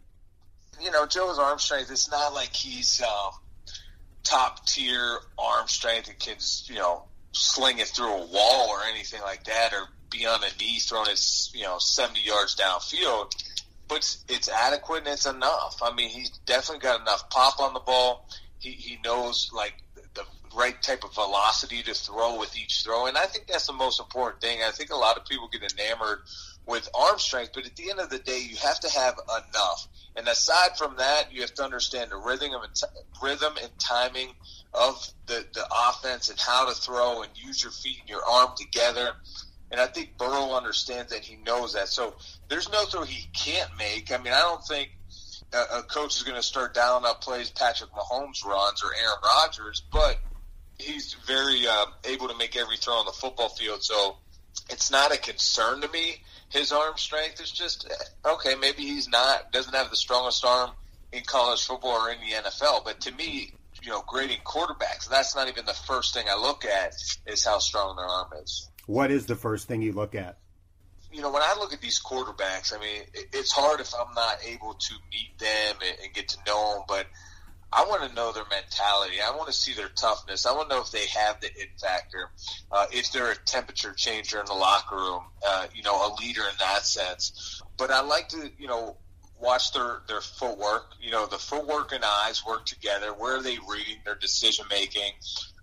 You 0.81 0.91
know, 0.91 1.07
Joe's 1.07 1.39
arm 1.39 1.59
strength. 1.59 1.91
It's 1.91 2.11
not 2.11 2.33
like 2.33 2.55
he's 2.55 3.03
um, 3.03 3.33
top 4.25 4.67
tier 4.67 5.19
arm 5.39 5.69
strength 5.69 6.09
and 6.09 6.19
can, 6.19 6.37
you 6.67 6.77
know, 6.77 7.05
sling 7.33 7.79
it 7.79 7.89
through 7.89 8.13
a 8.13 8.27
wall 8.27 8.69
or 8.71 8.81
anything 8.93 9.21
like 9.23 9.45
that, 9.45 9.73
or 9.73 9.89
be 10.11 10.27
on 10.27 10.41
a 10.43 10.59
knee 10.61 10.79
throwing 10.79 11.11
it, 11.11 11.21
you 11.55 11.63
know, 11.63 11.79
70 11.79 12.21
yards 12.21 12.57
downfield. 12.57 13.33
But 13.89 13.99
it's, 13.99 14.25
it's 14.29 14.49
adequate 14.49 14.99
and 14.99 15.09
it's 15.09 15.27
enough. 15.27 15.81
I 15.83 15.93
mean, 15.95 16.09
he's 16.09 16.31
definitely 16.47 16.83
got 16.83 17.01
enough 17.01 17.29
pop 17.31 17.61
on 17.61 17.75
the 17.75 17.81
ball. 17.81 18.29
He, 18.59 18.71
he 18.71 18.99
knows, 19.05 19.51
like, 19.53 19.75
the 20.15 20.25
right 20.55 20.81
type 20.83 21.05
of 21.05 21.15
velocity 21.15 21.83
to 21.83 21.95
throw 21.95 22.39
with 22.39 22.57
each 22.57 22.83
throw. 22.85 23.07
And 23.07 23.17
I 23.17 23.27
think 23.27 23.47
that's 23.47 23.67
the 23.67 23.73
most 23.73 24.01
important 24.01 24.41
thing. 24.41 24.61
I 24.67 24.71
think 24.71 24.91
a 24.91 24.97
lot 24.97 25.17
of 25.17 25.25
people 25.25 25.49
get 25.49 25.63
enamored 25.73 26.21
with 26.67 26.89
arm 26.95 27.19
strength, 27.19 27.53
but 27.55 27.67
at 27.67 27.75
the 27.77 27.91
end 27.91 27.99
of 27.99 28.11
the 28.11 28.19
day, 28.19 28.41
you 28.41 28.57
have 28.57 28.79
to 28.81 28.91
have 28.91 29.19
enough. 29.29 29.89
And 30.15 30.29
aside 30.29 30.77
from 30.77 30.97
that, 30.99 31.33
you 31.33 31.41
have 31.41 31.55
to 31.55 31.65
understand 31.65 32.11
the 32.11 32.17
rhythm 32.17 32.51
and 32.53 32.75
t- 32.75 32.87
rhythm 33.23 33.55
and 33.61 33.71
timing 33.79 34.29
of 34.75 35.07
the, 35.27 35.45
the 35.55 35.67
offense 35.89 36.31
and 36.31 36.39
how 36.39 36.69
to 36.69 36.75
throw 36.75 37.23
and 37.23 37.31
use 37.35 37.63
your 37.63 37.73
feet 37.73 37.99
and 38.01 38.09
your 38.09 38.25
arm 38.25 38.51
together. 38.57 39.11
And 39.71 39.81
I 39.81 39.87
think 39.87 40.19
Burrow 40.19 40.53
understands 40.53 41.13
that. 41.13 41.21
He 41.21 41.37
knows 41.37 41.73
that. 41.75 41.89
So 41.89 42.15
there's 42.49 42.71
no 42.71 42.85
throw 42.85 43.03
he 43.03 43.27
can't 43.33 43.71
make. 43.79 44.13
I 44.13 44.19
mean, 44.19 44.33
I 44.33 44.41
don't 44.41 44.65
think 44.65 44.91
a, 45.53 45.79
a 45.79 45.83
coach 45.83 46.17
is 46.17 46.23
going 46.23 46.37
to 46.37 46.43
start 46.43 46.75
dialing 46.75 47.05
up 47.07 47.23
plays 47.23 47.51
Patrick 47.51 47.91
Mahomes 47.93 48.45
runs 48.45 48.83
or 48.83 48.95
Aaron 48.95 49.19
Rodgers, 49.25 49.83
but 49.93 50.19
he's 50.79 51.15
very 51.27 51.67
uh, 51.67 51.87
able 52.05 52.29
to 52.29 52.37
make 52.37 52.57
every 52.57 52.77
throw 52.77 52.95
on 52.95 53.07
the 53.07 53.13
football 53.13 53.49
field. 53.49 53.83
So 53.83 54.17
it's 54.69 54.91
not 54.91 55.15
a 55.15 55.19
concern 55.19 55.81
to 55.81 55.89
me. 55.89 56.23
His 56.53 56.71
arm 56.71 56.97
strength 56.97 57.41
is 57.41 57.51
just 57.51 57.91
okay. 58.25 58.55
Maybe 58.61 58.83
he's 58.83 59.09
not 59.09 59.53
doesn't 59.53 59.75
have 59.75 59.91
the 59.91 59.97
strongest 59.97 60.45
arm 60.45 60.71
in 61.13 61.23
college 61.25 61.65
football 61.65 62.07
or 62.07 62.11
in 62.11 62.19
the 62.21 62.49
NFL, 62.49 62.85
but 62.85 63.01
to 63.03 63.13
me, 63.13 63.53
you 63.83 63.91
know, 63.91 64.03
grading 64.07 64.39
quarterbacks, 64.45 65.09
that's 65.09 65.35
not 65.35 65.49
even 65.49 65.65
the 65.65 65.75
first 65.75 66.15
thing 66.15 66.27
I 66.31 66.37
look 66.37 66.65
at 66.65 66.95
is 67.27 67.45
how 67.45 67.59
strong 67.59 67.97
their 67.97 68.07
arm 68.07 68.29
is. 68.43 68.69
What 68.87 69.11
is 69.11 69.27
the 69.27 69.37
first 69.37 69.69
thing 69.69 69.83
you 69.83 69.93
look 69.93 70.15
at? 70.15 70.39
You 71.13 71.21
know, 71.21 71.31
when 71.31 71.43
I 71.43 71.55
look 71.59 71.73
at 71.73 71.81
these 71.81 72.01
quarterbacks, 72.01 72.75
I 72.75 72.81
mean, 72.81 73.03
it's 73.33 73.53
hard 73.53 73.81
if 73.81 73.93
I'm 73.95 74.15
not 74.15 74.39
able 74.47 74.75
to 74.75 74.95
meet 75.11 75.39
them 75.39 75.77
and, 76.03 76.15
get 76.15 76.29
to 76.29 76.39
know 76.47 76.75
them, 76.75 76.83
but 76.89 77.07
I 77.73 77.87
want 77.87 78.09
to 78.09 78.15
know 78.15 78.33
their 78.33 78.45
mentality. 78.51 79.17
I 79.25 79.35
want 79.35 79.47
to 79.47 79.53
see 79.53 79.73
their 79.73 79.89
toughness. 79.89 80.45
I 80.45 80.53
want 80.53 80.69
to 80.69 80.77
know 80.77 80.83
if 80.83 80.91
they 80.91 81.07
have 81.07 81.41
the 81.41 81.47
it 81.47 81.71
factor, 81.81 82.31
uh, 82.71 82.87
if 82.93 83.11
they're 83.13 83.33
a 83.33 83.37
temperature 83.37 83.95
changer 83.95 84.39
in 84.41 84.47
the 84.47 84.55
locker 84.55 84.97
room, 84.97 85.23
uh, 85.47 85.67
you 85.75 85.83
know, 85.83 85.97
a 85.97 86.15
leader 86.21 86.43
in 86.43 86.57
that 86.59 86.85
sense. 86.85 87.63
But 87.79 87.91
I 87.91 88.03
like 88.03 88.29
to, 88.31 88.51
you 88.59 88.67
know, 88.67 88.97
watch 89.41 89.73
their 89.73 90.03
their 90.07 90.21
footwork. 90.21 90.95
You 91.01 91.11
know, 91.11 91.27
the 91.27 91.39
footwork 91.39 91.93
and 91.93 92.05
eyes 92.05 92.45
work 92.47 92.67
together. 92.67 93.15
Where 93.15 93.37
are 93.37 93.43
they 93.43 93.59
reading 93.69 93.99
their 94.05 94.17
decision 94.17 94.67
making? 94.69 95.13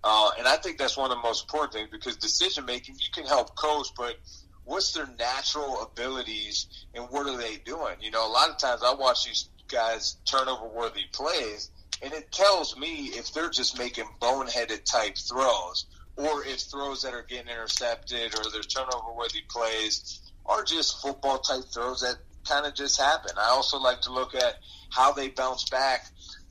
Uh, 0.02 0.30
and 0.38 0.48
I 0.48 0.56
think 0.56 0.78
that's 0.78 0.96
one 0.96 1.10
of 1.10 1.16
the 1.16 1.22
most 1.22 1.44
important 1.44 1.74
things 1.74 1.88
because 1.90 2.16
decision 2.16 2.64
making 2.64 2.96
you 2.98 3.08
can 3.12 3.26
help 3.26 3.54
coach, 3.54 3.88
but 3.96 4.16
what's 4.64 4.92
their 4.92 5.08
natural 5.18 5.82
abilities 5.82 6.66
and 6.94 7.04
what 7.10 7.26
are 7.26 7.36
they 7.36 7.56
doing? 7.56 7.96
You 8.00 8.10
know, 8.10 8.26
a 8.26 8.32
lot 8.32 8.50
of 8.50 8.58
times 8.58 8.82
I 8.84 8.94
watch 8.94 9.24
these 9.24 9.48
guys 9.68 10.16
turnover 10.24 10.68
worthy 10.68 11.04
plays, 11.12 11.70
and 12.02 12.12
it 12.12 12.32
tells 12.32 12.76
me 12.76 13.06
if 13.06 13.32
they're 13.32 13.50
just 13.50 13.78
making 13.78 14.06
boneheaded 14.20 14.84
type 14.84 15.16
throws 15.16 15.86
or 16.16 16.44
if 16.44 16.60
throws 16.60 17.02
that 17.02 17.14
are 17.14 17.24
getting 17.28 17.48
intercepted 17.48 18.34
or 18.38 18.50
their 18.50 18.62
turnover 18.62 19.12
worthy 19.16 19.42
plays 19.48 20.20
are 20.46 20.64
just 20.64 21.00
football 21.02 21.38
type 21.38 21.64
throws 21.72 22.00
that 22.00 22.16
kind 22.48 22.66
of 22.66 22.74
just 22.74 23.00
happen. 23.00 23.32
I 23.38 23.50
also 23.50 23.78
like 23.78 24.00
to 24.02 24.12
look 24.12 24.34
at 24.34 24.56
how 24.90 25.12
they 25.12 25.28
bounce 25.28 25.68
back 25.68 26.06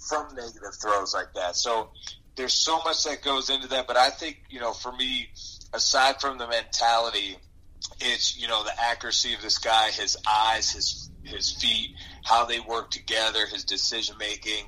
from 0.08 0.36
negative 0.36 0.76
throws 0.82 1.14
like 1.14 1.34
that. 1.36 1.56
So 1.56 1.90
there's 2.36 2.54
so 2.54 2.82
much 2.84 3.04
that 3.04 3.22
goes 3.22 3.50
into 3.50 3.68
that, 3.70 3.88
but 3.88 3.98
I 3.98 4.10
think, 4.10 4.42
you 4.50 4.60
know, 4.60 4.72
for 4.72 4.92
me, 4.92 5.30
aside 5.74 6.22
from 6.22 6.38
the 6.38 6.48
mentality, 6.48 7.38
it's, 8.00 8.40
you 8.40 8.48
know, 8.48 8.64
the 8.64 8.72
accuracy 8.82 9.34
of 9.34 9.42
this 9.42 9.58
guy, 9.58 9.90
his 9.90 10.18
eyes, 10.28 10.72
his 10.72 11.10
his 11.24 11.52
feet, 11.52 11.96
how 12.24 12.46
they 12.46 12.60
work 12.60 12.92
together, 12.92 13.46
his 13.46 13.64
decision 13.66 14.16
making, 14.18 14.66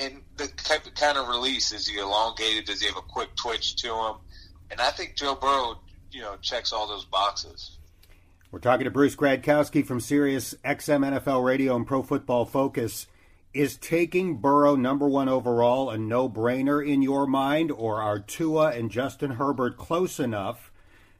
and 0.00 0.22
the 0.36 0.48
type 0.48 0.86
of 0.86 0.94
kind 0.94 1.16
of 1.16 1.28
release. 1.28 1.72
Is 1.72 1.86
he 1.86 1.98
elongated? 1.98 2.66
Does 2.66 2.80
he 2.80 2.88
have 2.88 2.96
a 2.96 3.02
quick 3.02 3.34
twitch 3.36 3.76
to 3.76 3.88
him? 3.88 4.14
And 4.70 4.80
I 4.80 4.90
think 4.90 5.16
Joe 5.16 5.34
Burrow, 5.34 5.80
you 6.10 6.20
know, 6.20 6.36
checks 6.40 6.72
all 6.72 6.86
those 6.86 7.04
boxes. 7.04 7.78
We're 8.50 8.58
talking 8.58 8.84
to 8.84 8.90
Bruce 8.90 9.16
Gradkowski 9.16 9.84
from 9.84 10.00
Sirius 10.00 10.54
XM 10.64 11.18
NFL 11.18 11.44
Radio 11.44 11.74
and 11.74 11.86
Pro 11.86 12.02
Football 12.02 12.44
Focus. 12.44 13.06
Is 13.54 13.76
taking 13.76 14.38
Burrow 14.38 14.76
number 14.76 15.06
one 15.06 15.28
overall 15.28 15.90
a 15.90 15.98
no 15.98 16.26
brainer 16.26 16.86
in 16.86 17.02
your 17.02 17.26
mind, 17.26 17.70
or 17.70 18.00
are 18.00 18.18
Tua 18.18 18.70
and 18.70 18.90
Justin 18.90 19.32
Herbert 19.32 19.76
close 19.76 20.18
enough 20.18 20.72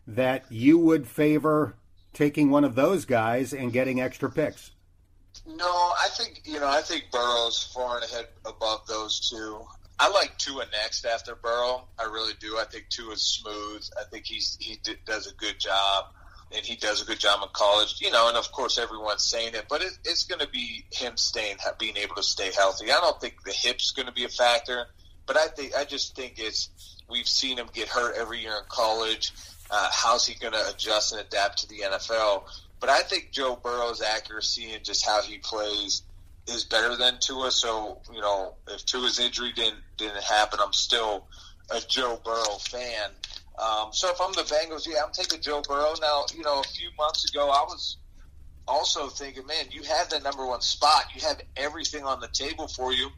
that 0.06 0.44
you 0.50 0.78
would 0.78 1.06
favor 1.06 1.74
taking 2.14 2.50
one 2.50 2.64
of 2.64 2.74
those 2.74 3.04
guys 3.04 3.52
and 3.52 3.70
getting 3.70 4.00
extra 4.00 4.30
picks? 4.30 4.70
No, 5.46 5.64
I 5.64 6.08
think 6.12 6.42
you 6.44 6.60
know. 6.60 6.68
I 6.68 6.82
think 6.82 7.10
Burrow's 7.10 7.70
far 7.74 7.96
and 7.96 8.04
ahead 8.04 8.28
above 8.44 8.86
those 8.86 9.28
two. 9.30 9.60
I 9.98 10.08
like 10.08 10.36
Tua 10.38 10.64
next 10.72 11.04
after 11.04 11.34
Burrow. 11.34 11.84
I 11.98 12.04
really 12.04 12.32
do. 12.40 12.58
I 12.58 12.64
think 12.64 12.88
Tua 12.88 13.12
is 13.12 13.22
smooth. 13.22 13.84
I 13.98 14.04
think 14.10 14.26
he's 14.26 14.56
he 14.60 14.78
does 15.06 15.26
a 15.26 15.34
good 15.34 15.58
job 15.58 16.06
and 16.54 16.64
he 16.64 16.76
does 16.76 17.02
a 17.02 17.04
good 17.04 17.18
job 17.18 17.42
in 17.42 17.48
college. 17.52 18.00
You 18.00 18.10
know, 18.10 18.28
and 18.28 18.36
of 18.36 18.50
course 18.52 18.78
everyone's 18.78 19.24
saying 19.24 19.54
it, 19.54 19.66
but 19.68 19.82
it, 19.82 19.98
it's 20.04 20.24
going 20.24 20.40
to 20.40 20.48
be 20.48 20.84
him 20.90 21.16
staying, 21.16 21.56
being 21.78 21.96
able 21.96 22.14
to 22.16 22.22
stay 22.22 22.52
healthy. 22.52 22.90
I 22.90 23.00
don't 23.00 23.20
think 23.20 23.42
the 23.44 23.52
hip's 23.52 23.92
going 23.92 24.06
to 24.06 24.12
be 24.12 24.24
a 24.24 24.28
factor, 24.28 24.86
but 25.26 25.36
I 25.36 25.48
think 25.48 25.74
I 25.74 25.84
just 25.84 26.16
think 26.16 26.34
it's 26.38 26.68
we've 27.08 27.28
seen 27.28 27.58
him 27.58 27.68
get 27.72 27.88
hurt 27.88 28.16
every 28.16 28.40
year 28.40 28.52
in 28.52 28.64
college. 28.68 29.32
Uh, 29.70 29.88
how's 29.92 30.26
he 30.26 30.34
going 30.38 30.52
to 30.52 30.68
adjust 30.68 31.12
and 31.12 31.20
adapt 31.20 31.58
to 31.58 31.68
the 31.68 31.80
NFL? 31.80 32.44
But 32.82 32.90
I 32.90 33.02
think 33.02 33.30
Joe 33.30 33.54
Burrow's 33.62 34.02
accuracy 34.02 34.72
and 34.72 34.84
just 34.84 35.06
how 35.06 35.22
he 35.22 35.38
plays 35.38 36.02
is 36.48 36.64
better 36.64 36.96
than 36.96 37.20
Tua. 37.20 37.52
So 37.52 38.02
you 38.12 38.20
know, 38.20 38.56
if 38.66 38.84
Tua's 38.84 39.20
injury 39.20 39.52
didn't 39.52 39.78
didn't 39.96 40.24
happen, 40.24 40.58
I'm 40.60 40.72
still 40.72 41.28
a 41.70 41.80
Joe 41.80 42.20
Burrow 42.24 42.58
fan. 42.58 43.10
Um, 43.56 43.92
so 43.92 44.10
if 44.10 44.20
I'm 44.20 44.32
the 44.32 44.42
Bengals, 44.42 44.84
yeah, 44.84 45.04
I'm 45.06 45.12
taking 45.12 45.40
Joe 45.40 45.62
Burrow. 45.62 45.94
Now, 46.00 46.24
you 46.34 46.42
know, 46.42 46.58
a 46.58 46.64
few 46.64 46.88
months 46.98 47.30
ago, 47.30 47.50
I 47.50 47.62
was 47.68 47.98
also 48.66 49.06
thinking, 49.06 49.46
man, 49.46 49.66
you 49.70 49.84
have 49.84 50.08
the 50.08 50.18
number 50.18 50.44
one 50.44 50.60
spot. 50.60 51.04
You 51.14 51.20
have 51.28 51.40
everything 51.56 52.02
on 52.02 52.18
the 52.18 52.28
table 52.28 52.66
for 52.66 52.92
you. 52.92 53.10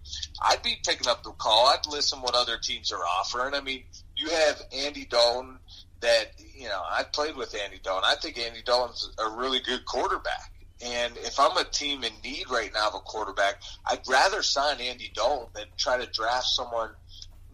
I'd 0.43 0.63
be 0.63 0.77
picking 0.85 1.09
up 1.09 1.23
the 1.23 1.31
call. 1.31 1.69
I'd 1.69 1.87
listen 1.91 2.21
what 2.21 2.35
other 2.35 2.59
teams 2.63 2.93
are 2.93 3.03
offering. 3.03 3.55
I 3.55 3.63
mean, 3.63 3.85
you 4.15 4.29
have 4.29 4.61
Andy 4.73 5.07
Dalton 5.07 5.59
that, 6.05 6.33
you 6.55 6.69
know, 6.69 6.83
I 6.89 7.03
played 7.03 7.35
with 7.35 7.55
Andy 7.55 7.81
Dalton. 7.83 8.05
I 8.07 8.15
think 8.21 8.39
Andy 8.39 8.63
Dalton's 8.63 9.11
a 9.19 9.31
really 9.37 9.61
good 9.61 9.85
quarterback. 9.87 10.53
And 10.85 11.17
if 11.19 11.41
I'm 11.41 11.57
a 11.57 11.65
team 11.65 12.05
in 12.05 12.13
need 12.23 12.51
right 12.51 12.71
now 12.75 12.89
of 12.89 12.95
a 12.95 12.99
quarterback, 12.99 13.63
I'd 13.87 14.07
rather 14.07 14.43
sign 14.43 14.81
Andy 14.81 15.11
Dalton 15.15 15.49
than 15.55 15.65
try 15.79 15.97
to 15.97 16.07
draft 16.11 16.47
someone 16.47 16.91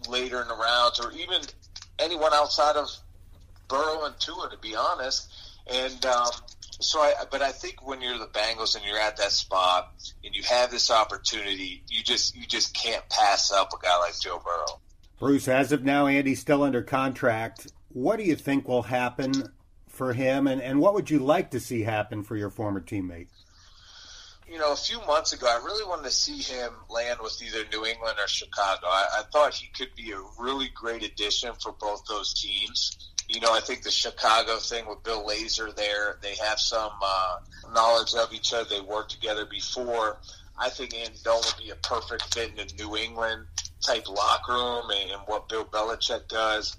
later 0.09 0.43
in 0.43 0.49
the 0.49 0.57
rounds 0.57 0.99
or 0.99 1.13
even 1.13 1.41
anyone 1.99 2.33
outside 2.35 2.77
of 2.77 2.89
Burrow 3.69 4.05
and 4.05 4.19
Tua, 4.19 4.51
to 4.51 4.59
be 4.59 4.75
honest. 4.75 5.33
And 5.73 6.05
um, 6.07 6.31
so, 6.81 7.01
I, 7.01 7.13
but 7.31 7.43
I 7.43 7.53
think 7.53 7.87
when 7.87 8.01
you're 8.01 8.19
the 8.19 8.27
Bengals 8.27 8.75
and 8.75 8.85
you're 8.85 8.99
at 8.99 9.17
that 9.19 9.31
spot 9.31 9.93
and 10.25 10.35
you 10.35 10.43
have 10.43 10.73
this 10.73 10.91
opportunity, 10.91 11.85
you 11.89 12.03
just 12.03 12.35
you 12.35 12.47
just 12.47 12.75
can't 12.75 13.09
pass 13.11 13.53
up 13.53 13.73
a 13.73 13.81
guy 13.81 13.97
like 13.99 14.19
Joe 14.19 14.43
Burrow. 14.45 14.81
Bruce, 15.21 15.47
as 15.47 15.71
of 15.71 15.85
now, 15.85 16.07
Andy's 16.07 16.41
still 16.41 16.63
under 16.65 16.83
contract. 16.83 17.71
What 17.93 18.19
do 18.19 18.25
you 18.25 18.37
think 18.37 18.69
will 18.69 18.83
happen 18.83 19.53
for 19.89 20.13
him, 20.13 20.47
and, 20.47 20.63
and 20.63 20.81
what 20.81 20.95
would 20.95 21.11
you 21.11 21.19
like 21.19 21.51
to 21.51 21.61
see 21.61 21.83
happen 21.83 22.23
for 22.23 22.37
your 22.37 22.51
former 22.51 22.81
teammate? 22.81 23.29
you 24.51 24.59
know, 24.59 24.73
a 24.73 24.77
few 24.77 24.99
months 25.07 25.33
ago, 25.33 25.47
I 25.47 25.65
really 25.65 25.85
wanted 25.85 26.05
to 26.05 26.11
see 26.11 26.39
him 26.39 26.73
land 26.89 27.21
with 27.23 27.41
either 27.41 27.65
New 27.71 27.87
England 27.87 28.17
or 28.21 28.27
Chicago. 28.27 28.87
I, 28.87 29.07
I 29.19 29.23
thought 29.33 29.55
he 29.55 29.69
could 29.69 29.95
be 29.95 30.11
a 30.11 30.21
really 30.43 30.69
great 30.75 31.05
addition 31.05 31.53
for 31.63 31.73
both 31.73 32.05
those 32.07 32.35
teams. 32.35 33.13
You 33.29 33.41
know, 33.41 33.53
I 33.53 33.61
think 33.61 33.83
the 33.83 33.93
Chicago 33.93 34.57
thing 34.57 34.89
with 34.89 35.05
Bill 35.05 35.25
Lazor 35.25 35.75
there, 35.77 36.19
they 36.21 36.35
have 36.35 36.59
some 36.59 36.91
uh, 37.01 37.37
knowledge 37.73 38.15
of 38.15 38.33
each 38.33 38.53
other. 38.53 38.69
They 38.69 38.81
worked 38.81 39.13
together 39.13 39.47
before. 39.47 40.19
I 40.59 40.69
think 40.69 40.95
Andy 40.95 41.19
Dalton 41.23 41.53
would 41.57 41.65
be 41.65 41.71
a 41.71 41.77
perfect 41.77 42.35
fit 42.35 42.51
in 42.51 42.57
the 42.57 42.75
New 42.75 42.97
England 42.97 43.47
type 43.87 44.09
locker 44.09 44.53
room 44.53 44.91
and, 44.91 45.13
and 45.13 45.21
what 45.27 45.49
Bill 45.49 45.65
Belichick 45.65 46.27
does. 46.27 46.77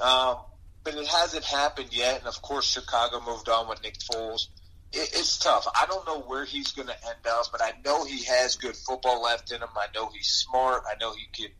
Um, 0.00 0.38
but 0.84 0.94
it 0.94 1.06
hasn't 1.06 1.44
happened 1.44 1.88
yet. 1.90 2.18
And 2.18 2.28
of 2.28 2.40
course, 2.42 2.66
Chicago 2.66 3.20
moved 3.26 3.48
on 3.48 3.68
with 3.68 3.82
Nick 3.82 3.98
Foles 3.98 4.48
it, 4.92 5.10
it's 5.14 5.38
tough. 5.38 5.66
I 5.74 5.86
don't 5.86 6.06
know 6.06 6.20
where 6.20 6.44
he's 6.44 6.72
going 6.72 6.88
to 6.88 7.06
end 7.06 7.26
up, 7.28 7.46
but 7.52 7.62
I 7.62 7.72
know 7.84 8.04
he 8.04 8.24
has 8.24 8.56
good 8.56 8.76
football 8.76 9.22
left 9.22 9.52
in 9.52 9.60
him. 9.60 9.68
I 9.76 9.86
know 9.94 10.08
he's 10.08 10.28
smart. 10.28 10.82
I 10.90 10.96
know 11.00 11.12
he 11.12 11.26
can 11.32 11.52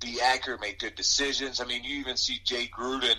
be 0.00 0.20
accurate, 0.20 0.60
make 0.60 0.78
good 0.78 0.94
decisions. 0.94 1.60
I 1.60 1.64
mean, 1.64 1.84
you 1.84 1.96
even 2.00 2.16
see 2.16 2.40
Jay 2.44 2.68
Gruden 2.68 3.16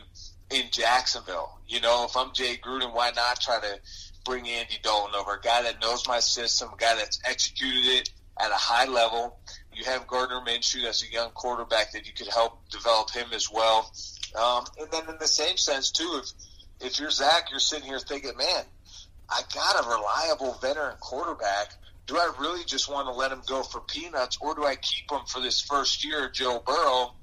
in 0.51 0.65
Jacksonville. 0.71 1.59
You 1.67 1.81
know, 1.81 2.05
if 2.07 2.15
I'm 2.15 2.33
Jay 2.33 2.57
Gruden, 2.57 2.93
why 2.93 3.11
not 3.15 3.39
try 3.39 3.59
to 3.59 3.79
bring 4.25 4.47
Andy 4.47 4.77
Dalton 4.81 5.15
over? 5.15 5.35
A 5.35 5.41
guy 5.41 5.63
that 5.63 5.81
knows 5.81 6.07
my 6.07 6.19
system, 6.19 6.69
a 6.73 6.77
guy 6.77 6.95
that's 6.95 7.19
executed 7.25 7.85
it 7.85 8.09
at 8.39 8.51
a 8.51 8.55
high 8.55 8.85
level. 8.85 9.39
You 9.73 9.85
have 9.85 10.07
Gardner 10.07 10.41
Minshew, 10.47 10.83
that's 10.83 11.03
a 11.03 11.11
young 11.11 11.31
quarterback 11.31 11.91
that 11.93 12.07
you 12.07 12.13
could 12.13 12.27
help 12.27 12.69
develop 12.69 13.11
him 13.11 13.27
as 13.33 13.49
well. 13.51 13.91
Um, 14.37 14.65
and 14.79 14.91
then 14.91 15.09
in 15.09 15.17
the 15.19 15.27
same 15.27 15.57
sense 15.57 15.91
too, 15.91 16.21
if 16.21 16.31
if 16.79 16.99
you're 16.99 17.09
Zac, 17.09 17.49
you're 17.49 17.59
sitting 17.59 17.85
here 17.85 17.99
thinking, 17.99 18.37
man, 18.37 18.63
I 19.29 19.41
got 19.53 19.83
a 19.83 19.89
reliable 19.89 20.53
veteran 20.61 20.95
quarterback. 20.99 21.73
Do 22.05 22.17
I 22.17 22.31
really 22.39 22.63
just 22.63 22.89
want 22.89 23.07
to 23.07 23.13
let 23.13 23.31
him 23.31 23.41
go 23.47 23.63
for 23.63 23.81
peanuts, 23.81 24.37
or 24.39 24.55
do 24.55 24.63
I 24.63 24.75
keep 24.75 25.11
him 25.11 25.25
for 25.27 25.41
this 25.41 25.59
first 25.59 26.05
year, 26.05 26.29
Joe 26.29 26.61
Burrow? 26.65 27.13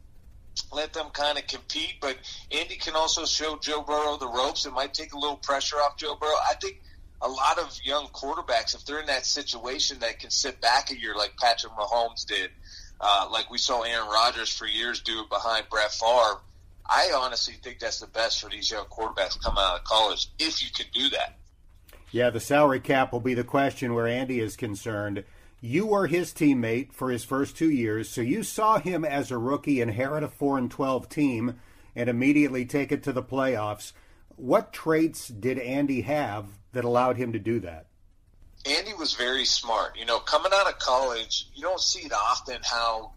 Let 0.72 0.92
them 0.92 1.06
kind 1.12 1.38
of 1.38 1.46
compete, 1.46 1.94
but 2.00 2.16
Andy 2.50 2.76
can 2.76 2.94
also 2.94 3.24
show 3.24 3.58
Joe 3.58 3.82
Burrow 3.82 4.18
the 4.18 4.28
ropes. 4.28 4.66
It 4.66 4.72
might 4.72 4.92
take 4.92 5.12
a 5.12 5.18
little 5.18 5.36
pressure 5.36 5.76
off 5.76 5.96
Joe 5.96 6.16
Burrow. 6.16 6.36
I 6.48 6.54
think 6.60 6.82
a 7.22 7.28
lot 7.28 7.58
of 7.58 7.76
young 7.82 8.08
quarterbacks, 8.08 8.74
if 8.74 8.84
they're 8.84 9.00
in 9.00 9.06
that 9.06 9.24
situation, 9.24 10.00
that 10.00 10.18
can 10.18 10.30
sit 10.30 10.60
back 10.60 10.90
a 10.90 11.00
year 11.00 11.14
like 11.16 11.36
Patrick 11.38 11.72
Mahomes 11.72 12.26
did, 12.26 12.50
uh, 13.00 13.28
like 13.32 13.50
we 13.50 13.58
saw 13.58 13.82
Aaron 13.82 14.08
Rodgers 14.08 14.52
for 14.52 14.66
years 14.66 15.00
do 15.00 15.24
behind 15.30 15.66
Brett 15.70 15.92
Favre 15.92 16.40
I 16.86 17.12
honestly 17.14 17.54
think 17.62 17.78
that's 17.78 18.00
the 18.00 18.06
best 18.06 18.40
for 18.40 18.50
these 18.50 18.70
young 18.70 18.86
quarterbacks 18.86 19.40
coming 19.42 19.62
out 19.62 19.80
of 19.80 19.84
college 19.84 20.28
if 20.38 20.62
you 20.62 20.68
can 20.74 20.86
do 20.92 21.08
that. 21.10 21.38
Yeah, 22.10 22.30
the 22.30 22.40
salary 22.40 22.80
cap 22.80 23.12
will 23.12 23.20
be 23.20 23.34
the 23.34 23.44
question 23.44 23.94
where 23.94 24.06
Andy 24.06 24.38
is 24.38 24.56
concerned. 24.56 25.24
You 25.60 25.86
were 25.86 26.06
his 26.06 26.32
teammate 26.32 26.92
for 26.92 27.10
his 27.10 27.24
first 27.24 27.56
two 27.56 27.70
years, 27.70 28.08
so 28.08 28.20
you 28.20 28.42
saw 28.42 28.78
him 28.78 29.04
as 29.04 29.30
a 29.30 29.38
rookie 29.38 29.80
inherit 29.80 30.22
a 30.22 30.28
4 30.28 30.58
and 30.58 30.70
12 30.70 31.08
team 31.08 31.58
and 31.96 32.08
immediately 32.08 32.66
take 32.66 32.92
it 32.92 33.02
to 33.04 33.12
the 33.12 33.22
playoffs. 33.22 33.92
What 34.36 34.72
traits 34.72 35.28
did 35.28 35.58
Andy 35.58 36.02
have 36.02 36.46
that 36.72 36.84
allowed 36.84 37.16
him 37.16 37.32
to 37.32 37.38
do 37.38 37.60
that? 37.60 37.86
Andy 38.66 38.94
was 38.94 39.14
very 39.14 39.44
smart. 39.44 39.96
You 39.98 40.04
know, 40.04 40.18
coming 40.18 40.52
out 40.54 40.68
of 40.68 40.78
college, 40.78 41.48
you 41.54 41.62
don't 41.62 41.80
see 41.80 42.06
it 42.06 42.12
often 42.12 42.60
how 42.62 43.12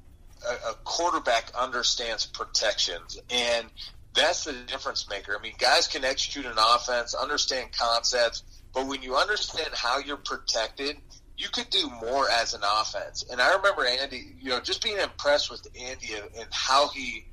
a, 0.46 0.72
a 0.72 0.74
quarterback 0.84 1.52
understands 1.56 2.26
protections. 2.26 3.20
And 3.30 3.68
that's 4.14 4.46
the 4.46 4.54
difference 4.68 5.08
maker. 5.10 5.36
I 5.38 5.42
mean, 5.42 5.54
guys 5.58 5.88
can 5.88 6.04
execute 6.04 6.46
an 6.46 6.58
offense, 6.58 7.14
understand 7.14 7.70
concepts, 7.78 8.44
but 8.74 8.88
when 8.88 9.02
you 9.02 9.16
understand 9.16 9.70
how 9.74 10.00
you're 10.00 10.18
protected, 10.18 10.98
you 11.38 11.50
could 11.50 11.70
do 11.70 11.90
more 12.02 12.28
as 12.30 12.54
an 12.54 12.62
offense. 12.64 13.24
And 13.32 13.40
I 13.40 13.56
remember 13.56 13.86
Andy, 13.86 14.36
you 14.42 14.50
know, 14.50 14.60
just 14.60 14.84
being 14.84 14.98
impressed 14.98 15.52
with 15.52 15.68
Andy 15.80 16.10
and 16.16 16.48
how 16.52 16.88
he 16.90 17.26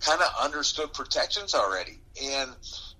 kind 0.00 0.20
of 0.20 0.28
understood 0.42 0.92
protections 0.92 1.54
already. 1.54 1.98
And 2.22 2.50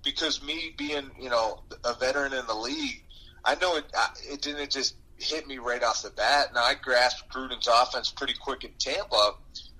because 0.03 0.41
me 0.43 0.73
being, 0.75 1.11
you 1.19 1.29
know, 1.29 1.61
a 1.83 1.93
veteran 1.93 2.33
in 2.33 2.45
the 2.47 2.55
league, 2.55 3.03
I 3.45 3.55
know 3.55 3.77
it, 3.77 3.85
it 4.29 4.41
didn't 4.41 4.71
just 4.71 4.95
hit 5.19 5.47
me 5.47 5.57
right 5.57 5.83
off 5.83 6.03
the 6.03 6.09
bat. 6.09 6.49
and 6.49 6.57
I 6.57 6.75
grasped 6.75 7.31
Gruden's 7.31 7.67
offense 7.67 8.11
pretty 8.11 8.35
quick 8.39 8.63
in 8.63 8.71
Tampa, 8.79 9.31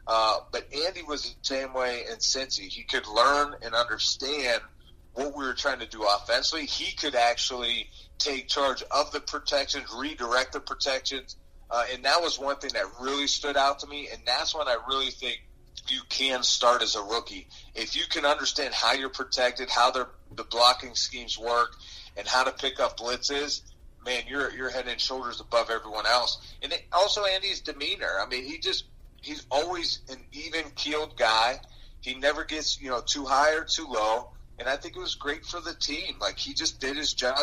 uh, 0.07 0.39
but 0.51 0.67
Andy 0.73 1.03
was 1.03 1.23
the 1.23 1.35
same 1.41 1.73
way 1.73 2.03
in 2.09 2.17
Cincy. 2.17 2.67
He 2.67 2.83
could 2.83 3.07
learn 3.07 3.55
and 3.61 3.75
understand 3.75 4.61
what 5.13 5.35
we 5.35 5.45
were 5.45 5.53
trying 5.53 5.79
to 5.79 5.87
do 5.87 6.03
offensively. 6.03 6.65
He 6.65 6.95
could 6.95 7.15
actually 7.15 7.89
take 8.17 8.47
charge 8.47 8.83
of 8.91 9.11
the 9.11 9.19
protections, 9.19 9.85
redirect 9.95 10.53
the 10.53 10.59
protections, 10.59 11.35
uh, 11.69 11.83
and 11.91 12.05
that 12.05 12.21
was 12.21 12.39
one 12.39 12.57
thing 12.57 12.71
that 12.73 12.85
really 13.01 13.27
stood 13.27 13.57
out 13.57 13.79
to 13.79 13.87
me. 13.87 14.09
And 14.11 14.21
that's 14.25 14.55
when 14.55 14.67
I 14.67 14.77
really 14.87 15.11
think 15.11 15.41
you 15.87 16.01
can 16.09 16.43
start 16.43 16.81
as 16.81 16.95
a 16.95 17.01
rookie 17.01 17.47
if 17.75 17.95
you 17.95 18.03
can 18.09 18.25
understand 18.25 18.73
how 18.73 18.93
you're 18.93 19.09
protected, 19.09 19.69
how 19.69 19.91
the 19.91 20.07
blocking 20.49 20.95
schemes 20.95 21.37
work, 21.37 21.75
and 22.15 22.27
how 22.27 22.43
to 22.43 22.51
pick 22.51 22.79
up 22.79 22.97
blitzes 22.97 23.61
man, 24.07 24.23
you're 24.27 24.51
you're 24.55 24.69
head 24.69 24.87
and 24.87 24.99
shoulders 24.99 25.41
above 25.41 25.69
everyone 25.69 26.07
else. 26.07 26.39
And 26.63 26.73
it, 26.73 26.83
also 26.91 27.25
Andy's 27.25 27.61
demeanor. 27.61 28.09
I 28.19 28.27
mean, 28.27 28.45
he 28.45 28.57
just 28.57 28.85
he's 29.21 29.45
always 29.51 29.99
an 30.09 30.17
even 30.31 30.63
keeled 30.75 31.17
guy. 31.17 31.59
He 32.01 32.15
never 32.15 32.45
gets 32.45 32.81
you 32.81 32.89
know 32.89 33.01
too 33.05 33.25
high 33.25 33.53
or 33.55 33.65
too 33.65 33.85
low. 33.87 34.31
And 34.59 34.67
I 34.67 34.77
think 34.77 34.95
it 34.95 34.99
was 34.99 35.15
great 35.15 35.45
for 35.45 35.59
the 35.59 35.75
team. 35.75 36.15
Like 36.19 36.39
he 36.39 36.53
just 36.53 36.79
did 36.79 36.95
his 36.97 37.13
job, 37.13 37.37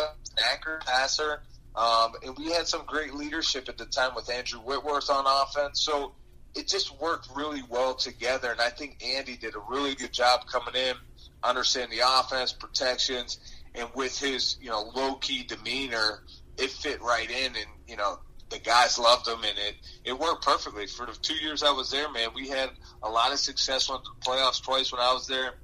accurate 0.52 0.84
passer. 0.84 1.42
Um, 1.76 2.12
and 2.24 2.36
we 2.36 2.50
had 2.52 2.66
some 2.66 2.84
great 2.86 3.14
leadership 3.14 3.68
at 3.68 3.78
the 3.78 3.84
time 3.84 4.14
with 4.14 4.30
Andrew 4.30 4.60
Whitworth 4.60 5.10
on 5.10 5.24
offense. 5.26 5.80
So 5.80 6.12
it 6.54 6.68
just 6.68 6.98
worked 7.00 7.28
really 7.34 7.62
well 7.68 7.94
together. 7.94 8.50
And 8.50 8.60
I 8.60 8.70
think 8.70 9.04
Andy 9.04 9.36
did 9.36 9.54
a 9.54 9.60
really 9.68 9.94
good 9.94 10.12
job 10.12 10.46
coming 10.46 10.74
in, 10.74 10.94
understanding 11.42 11.98
the 11.98 12.04
offense, 12.20 12.52
protections, 12.52 13.38
and 13.74 13.88
with 13.94 14.18
his, 14.18 14.56
you 14.60 14.70
know, 14.70 14.90
low 14.94 15.16
key 15.16 15.42
demeanor, 15.42 16.22
it 16.58 16.70
fit 16.70 17.02
right 17.02 17.30
in, 17.30 17.46
and 17.56 17.66
you 17.86 17.96
know 17.96 18.18
the 18.50 18.58
guys 18.58 18.98
loved 18.98 19.26
him, 19.26 19.38
and 19.38 19.58
it 19.58 19.74
it 20.04 20.18
worked 20.18 20.44
perfectly. 20.44 20.86
For 20.86 21.06
the 21.06 21.12
two 21.12 21.34
years 21.34 21.62
I 21.62 21.70
was 21.70 21.90
there, 21.90 22.10
man, 22.10 22.28
we 22.34 22.48
had 22.48 22.70
a 23.02 23.10
lot 23.10 23.32
of 23.32 23.38
success. 23.38 23.88
Went 23.88 24.04
to 24.04 24.10
the 24.18 24.30
playoffs 24.30 24.62
twice 24.62 24.92
when 24.92 25.00
I 25.00 25.12
was 25.12 25.26
there, 25.26 25.54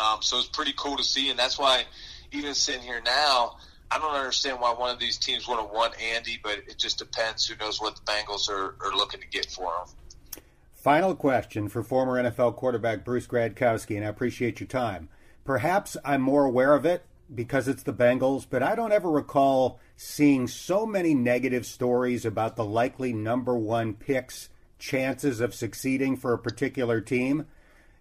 um, 0.00 0.22
so 0.22 0.38
it's 0.38 0.48
pretty 0.48 0.74
cool 0.76 0.96
to 0.96 1.04
see, 1.04 1.30
and 1.30 1.38
that's 1.38 1.58
why 1.58 1.84
even 2.32 2.54
sitting 2.54 2.82
here 2.82 3.02
now. 3.04 3.56
I 3.92 3.98
don't 3.98 4.14
understand 4.14 4.60
why 4.60 4.72
one 4.72 4.90
of 4.90 5.00
these 5.00 5.18
teams 5.18 5.48
would 5.48 5.58
have 5.58 5.70
won 5.70 5.90
Andy, 6.14 6.38
but 6.40 6.58
it 6.68 6.78
just 6.78 6.98
depends. 6.98 7.44
Who 7.46 7.56
knows 7.56 7.80
what 7.80 7.96
the 7.96 8.02
Bengals 8.02 8.48
are, 8.48 8.76
are 8.80 8.94
looking 8.94 9.20
to 9.20 9.26
get 9.26 9.50
for 9.50 9.64
him. 9.64 10.42
Final 10.74 11.16
question 11.16 11.68
for 11.68 11.82
former 11.82 12.22
NFL 12.22 12.54
quarterback 12.54 13.04
Bruce 13.04 13.26
Gradkowski, 13.26 13.96
and 13.96 14.04
I 14.04 14.08
appreciate 14.08 14.60
your 14.60 14.68
time. 14.68 15.08
Perhaps 15.44 15.96
I'm 16.04 16.22
more 16.22 16.44
aware 16.44 16.74
of 16.74 16.86
it 16.86 17.04
because 17.34 17.68
it's 17.68 17.82
the 17.82 17.92
Bengals, 17.92 18.46
but 18.48 18.62
I 18.62 18.74
don't 18.74 18.92
ever 18.92 19.10
recall 19.10 19.78
seeing 19.96 20.48
so 20.48 20.86
many 20.86 21.14
negative 21.14 21.64
stories 21.64 22.24
about 22.24 22.56
the 22.56 22.64
likely 22.64 23.12
number 23.12 23.56
one 23.56 23.94
pick's 23.94 24.48
chances 24.78 25.40
of 25.40 25.54
succeeding 25.54 26.16
for 26.16 26.32
a 26.32 26.38
particular 26.38 27.00
team. 27.00 27.46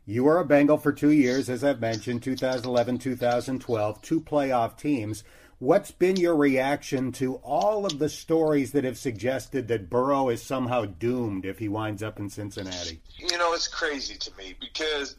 You 0.06 0.24
were 0.24 0.39
a 0.39 0.46
Bengal 0.46 0.78
for 0.78 0.92
two 0.92 1.12
years, 1.12 1.50
as 1.50 1.63
I've 1.63 1.82
mentioned, 1.82 2.24
2011, 2.24 2.98
2012, 2.98 4.02
two 4.02 4.22
playoff 4.22 4.78
teams. 4.78 5.24
What's 5.60 5.92
been 5.92 6.15
your 6.15 6.36
reaction 6.36 7.12
to 7.13 7.36
all 7.36 7.86
of 7.86 8.00
the 8.00 8.08
stories 8.08 8.72
that 8.72 8.86
have 8.86 8.98
suggested 8.98 9.68
that 9.68 9.89
Burrow 9.89 10.30
is 10.30 10.42
somehow 10.42 10.86
doomed 10.86 11.46
if 11.46 11.60
he 11.60 11.68
winds 11.68 12.02
up 12.02 12.18
in 12.18 12.30
Cincinnati? 12.30 13.02
You 13.18 13.38
know, 13.38 13.54
it's 13.54 13.68
crazy 13.68 14.15
to 14.15 14.32
me 14.38 14.56
because 14.60 15.18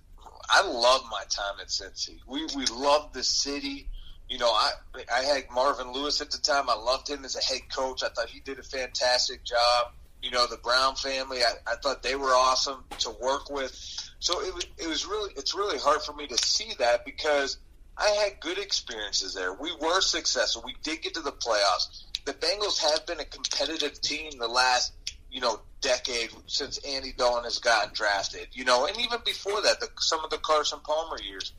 I 0.50 0.66
love 0.66 1.02
my 1.10 1.22
time 1.28 1.60
at 1.60 1.68
Cincy. 1.68 2.18
We 2.26 2.46
we 2.56 2.64
love 2.66 3.12
the 3.12 3.22
city 3.22 3.90
you 4.30 4.38
know, 4.38 4.48
I 4.48 4.70
I 5.12 5.22
had 5.24 5.50
Marvin 5.52 5.92
Lewis 5.92 6.20
at 6.20 6.30
the 6.30 6.38
time. 6.38 6.70
I 6.70 6.76
loved 6.76 7.10
him 7.10 7.24
as 7.24 7.34
a 7.34 7.42
head 7.42 7.62
coach. 7.74 8.04
I 8.04 8.08
thought 8.08 8.30
he 8.30 8.38
did 8.40 8.60
a 8.60 8.62
fantastic 8.62 9.44
job. 9.44 9.92
You 10.22 10.30
know, 10.30 10.46
the 10.46 10.56
Brown 10.58 10.94
family. 10.94 11.38
I, 11.38 11.72
I 11.72 11.74
thought 11.82 12.02
they 12.02 12.14
were 12.14 12.28
awesome 12.28 12.84
to 13.00 13.10
work 13.20 13.50
with. 13.50 13.72
So 14.20 14.40
it 14.40 14.54
was 14.54 14.66
it 14.78 14.86
was 14.86 15.04
really 15.04 15.32
it's 15.36 15.54
really 15.54 15.78
hard 15.78 16.02
for 16.02 16.12
me 16.12 16.28
to 16.28 16.38
see 16.38 16.72
that 16.78 17.04
because 17.04 17.58
I 17.98 18.08
had 18.10 18.38
good 18.38 18.58
experiences 18.58 19.34
there. 19.34 19.52
We 19.52 19.72
were 19.80 20.00
successful. 20.00 20.62
We 20.64 20.76
did 20.84 21.02
get 21.02 21.14
to 21.14 21.22
the 21.22 21.32
playoffs. 21.32 22.04
The 22.24 22.32
Bengals 22.34 22.80
have 22.80 23.06
been 23.06 23.18
a 23.18 23.24
competitive 23.24 24.00
team 24.00 24.30
the 24.38 24.46
last 24.46 24.92
you 25.32 25.40
know 25.40 25.60
decade 25.80 26.30
since 26.46 26.78
Andy 26.78 27.12
Dalton 27.16 27.44
has 27.44 27.58
gotten 27.58 27.92
drafted. 27.94 28.46
You 28.52 28.64
know, 28.64 28.86
and 28.86 28.96
even 28.98 29.18
before 29.24 29.60
that, 29.62 29.80
the, 29.80 29.88
some 29.98 30.22
of 30.22 30.30
the 30.30 30.38
Carson 30.38 30.78
Palmer 30.84 31.20
years 31.20 31.52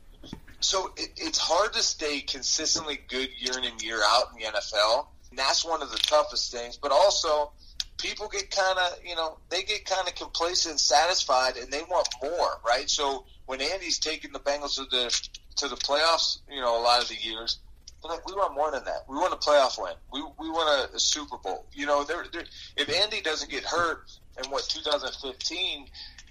so 0.64 0.92
it, 0.96 1.10
it's 1.16 1.38
hard 1.38 1.72
to 1.74 1.82
stay 1.82 2.20
consistently 2.20 2.98
good 3.08 3.28
year 3.38 3.58
in 3.58 3.64
and 3.64 3.82
year 3.82 4.00
out 4.04 4.24
in 4.32 4.38
the 4.38 4.58
NFL. 4.58 5.06
And 5.30 5.38
that's 5.38 5.64
one 5.64 5.82
of 5.82 5.90
the 5.90 5.98
toughest 5.98 6.52
things. 6.52 6.76
But 6.76 6.92
also, 6.92 7.52
people 7.98 8.28
get 8.28 8.50
kind 8.50 8.78
of, 8.78 8.98
you 9.04 9.14
know, 9.14 9.38
they 9.48 9.62
get 9.62 9.84
kind 9.86 10.06
of 10.06 10.14
complacent 10.14 10.72
and 10.72 10.80
satisfied, 10.80 11.56
and 11.56 11.72
they 11.72 11.82
want 11.82 12.08
more, 12.22 12.60
right? 12.66 12.88
So 12.88 13.24
when 13.46 13.60
Andy's 13.60 13.98
taking 13.98 14.32
the 14.32 14.40
Bengals 14.40 14.76
to 14.76 14.84
the 14.84 15.28
to 15.56 15.68
the 15.68 15.76
playoffs, 15.76 16.38
you 16.50 16.60
know, 16.60 16.80
a 16.80 16.82
lot 16.82 17.02
of 17.02 17.08
the 17.08 17.16
years, 17.16 17.58
like, 18.04 18.26
we 18.26 18.32
want 18.34 18.54
more 18.54 18.70
than 18.72 18.84
that. 18.84 19.04
We 19.08 19.16
want 19.16 19.32
a 19.32 19.36
playoff 19.36 19.80
win. 19.80 19.94
We 20.12 20.22
we 20.38 20.50
want 20.50 20.90
a, 20.90 20.96
a 20.96 20.98
Super 20.98 21.36
Bowl. 21.38 21.66
You 21.72 21.86
know, 21.86 22.04
they're, 22.04 22.24
they're, 22.32 22.44
if 22.76 22.88
Andy 22.88 23.20
doesn't 23.20 23.50
get 23.50 23.64
hurt 23.64 24.10
in 24.42 24.50
what 24.50 24.64
2015, 24.68 25.86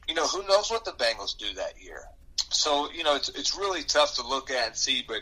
you 0.07 0.15
know, 0.15 0.27
who 0.27 0.45
knows 0.47 0.69
what 0.69 0.85
the 0.85 0.91
Bengals 0.91 1.37
do 1.37 1.53
that 1.55 1.81
year? 1.81 2.03
So 2.37 2.91
you 2.91 3.03
know, 3.03 3.15
it's 3.15 3.29
it's 3.29 3.57
really 3.57 3.83
tough 3.83 4.15
to 4.15 4.27
look 4.27 4.51
at 4.51 4.67
and 4.67 4.75
see. 4.75 5.03
But 5.07 5.21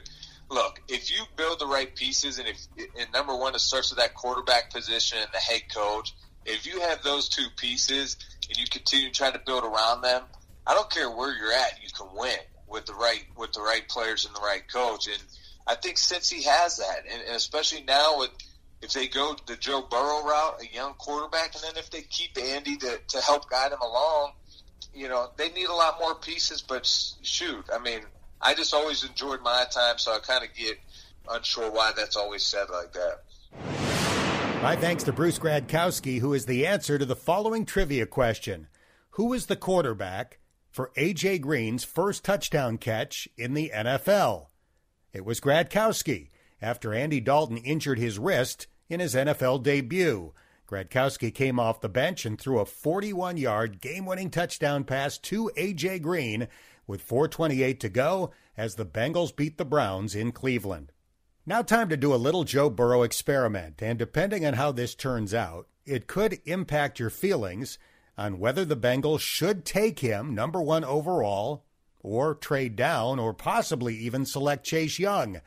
look, 0.50 0.82
if 0.88 1.12
you 1.12 1.24
build 1.36 1.60
the 1.60 1.68
right 1.68 1.94
pieces, 1.96 2.40
and 2.40 2.48
if 2.48 2.58
and 3.00 3.12
number 3.14 3.36
one, 3.36 3.56
it 3.56 3.60
starts 3.60 3.92
with 3.92 4.00
that 4.00 4.14
quarterback 4.14 4.72
position 4.72 5.20
and 5.20 5.30
the 5.34 5.40
head 5.40 5.64
coach. 5.74 6.14
If 6.46 6.66
you 6.66 6.82
have 6.82 7.04
those 7.04 7.30
two 7.30 7.48
pieces 7.58 8.18
and 8.48 8.58
you 8.58 8.66
continue 8.70 9.12
trying 9.12 9.34
to 9.34 9.42
build 9.46 9.64
around 9.64 10.02
them, 10.02 10.24
I 10.66 10.74
don't 10.74 10.90
care 10.90 11.10
where 11.10 11.36
you're 11.36 11.54
at, 11.54 11.74
you 11.84 11.90
can 11.96 12.08
win 12.16 12.40
with 12.68 12.86
the 12.86 12.94
right 12.94 13.26
with 13.38 13.54
the 13.54 13.62
right 13.62 13.88
players 13.88 14.26
and 14.26 14.36
the 14.36 14.42
right 14.42 14.64
coach. 14.72 15.08
And 15.08 15.22
I 15.68 15.76
think 15.76 15.98
Cincy 15.98 16.44
has 16.46 16.78
that, 16.78 17.04
and, 17.12 17.22
and 17.22 17.36
especially 17.36 17.84
now 17.84 18.20
with 18.20 18.32
if 18.82 18.94
they 18.94 19.08
go 19.08 19.36
the 19.46 19.56
Joe 19.56 19.86
Burrow 19.90 20.24
route, 20.24 20.62
a 20.62 20.74
young 20.74 20.94
quarterback, 20.94 21.54
and 21.56 21.64
then 21.64 21.78
if 21.78 21.90
they 21.90 22.02
keep 22.02 22.38
Andy 22.38 22.78
to, 22.78 23.00
to 23.10 23.22
help 23.22 23.50
guide 23.50 23.72
him 23.72 23.82
along, 23.82 24.32
you 24.94 25.08
know, 25.10 25.30
they 25.38 25.50
need 25.50 25.68
a 25.68 25.74
lot 25.74 26.00
more 26.00 26.16
pieces, 26.16 26.62
but 26.62 26.86
shoot, 27.22 27.66
I 27.74 27.80
mean, 27.80 28.02
I 28.42 28.54
just 28.54 28.74
always 28.74 29.04
enjoyed 29.04 29.42
my 29.42 29.66
time, 29.72 29.98
so 29.98 30.12
I 30.12 30.20
kind 30.20 30.44
of 30.44 30.54
get 30.56 30.78
unsure 31.30 31.72
why 31.72 31.92
that's 31.96 32.16
always 32.16 32.46
said 32.46 32.68
like 32.70 32.94
that. 32.94 33.20
My 34.62 34.76
thanks 34.76 35.04
to 35.04 35.14
Bruce 35.14 35.40
Gradkowski, 35.40 36.20
who 36.20 36.34
is 36.34 36.46
the 36.46 36.68
answer 36.68 36.98
to 36.98 37.06
the 37.06 37.16
following 37.16 37.66
trivia 37.66 38.06
question 38.06 38.68
Who 39.12 39.26
was 39.26 39.46
the 39.46 39.56
quarterback 39.56 40.40
for 40.70 40.92
A.J. 40.98 41.40
Green's 41.40 41.84
first 41.84 42.24
touchdown 42.24 42.78
catch 42.78 43.28
in 43.38 43.54
the 43.54 43.72
NFL? 43.74 44.48
It 45.14 45.26
was 45.26 45.40
Gradkowski 45.40 46.30
after 46.62 46.94
Andy 46.94 47.20
Dalton 47.20 47.58
injured 47.58 48.00
his 48.00 48.20
wrist 48.20 48.68
in 48.90 49.00
his 49.00 49.16
NFL 49.16 49.64
debut. 49.64 50.34
Gradkowski 50.70 51.34
came 51.34 51.60
off 51.60 51.82
the 51.82 51.90
bench 51.90 52.26
and 52.26 52.40
threw 52.40 52.60
a 52.60 52.66
41 52.66 53.38
yard 53.38 53.82
game 53.82 54.06
winning 54.06 54.30
touchdown 54.30 54.84
pass 54.84 55.18
to 55.18 55.50
A.J. 55.58 56.00
Green 56.00 56.48
with 56.86 57.08
4.28 57.08 57.80
to 57.80 57.90
go 57.90 58.32
as 58.56 58.76
the 58.76 58.86
Bengals 58.86 59.36
beat 59.36 59.58
the 59.58 59.66
Browns 59.66 60.14
in 60.14 60.32
Cleveland. 60.32 60.92
Now, 61.44 61.64
time 61.64 61.90
to 61.90 61.98
do 61.98 62.14
a 62.14 62.18
little 62.18 62.44
Joe 62.44 62.70
Burrow 62.70 63.02
experiment, 63.02 63.82
and 63.82 63.98
depending 63.98 64.46
on 64.46 64.54
how 64.54 64.72
this 64.72 64.94
turns 64.94 65.34
out, 65.34 65.68
it 65.86 66.06
could 66.06 66.40
impact 66.46 67.00
your 67.00 67.10
feelings 67.10 67.80
on 68.16 68.38
whether 68.38 68.64
the 68.64 68.78
Bengals 68.78 69.22
should 69.22 69.66
take 69.66 70.00
him 70.00 70.36
number 70.36 70.62
one 70.62 70.84
overall 70.84 71.66
or 72.02 72.36
trade 72.36 72.76
down, 72.76 73.18
or 73.18 73.34
possibly 73.34 73.96
even 73.96 74.26
select 74.26 74.66
Chase 74.66 75.00
Young. 75.00 75.42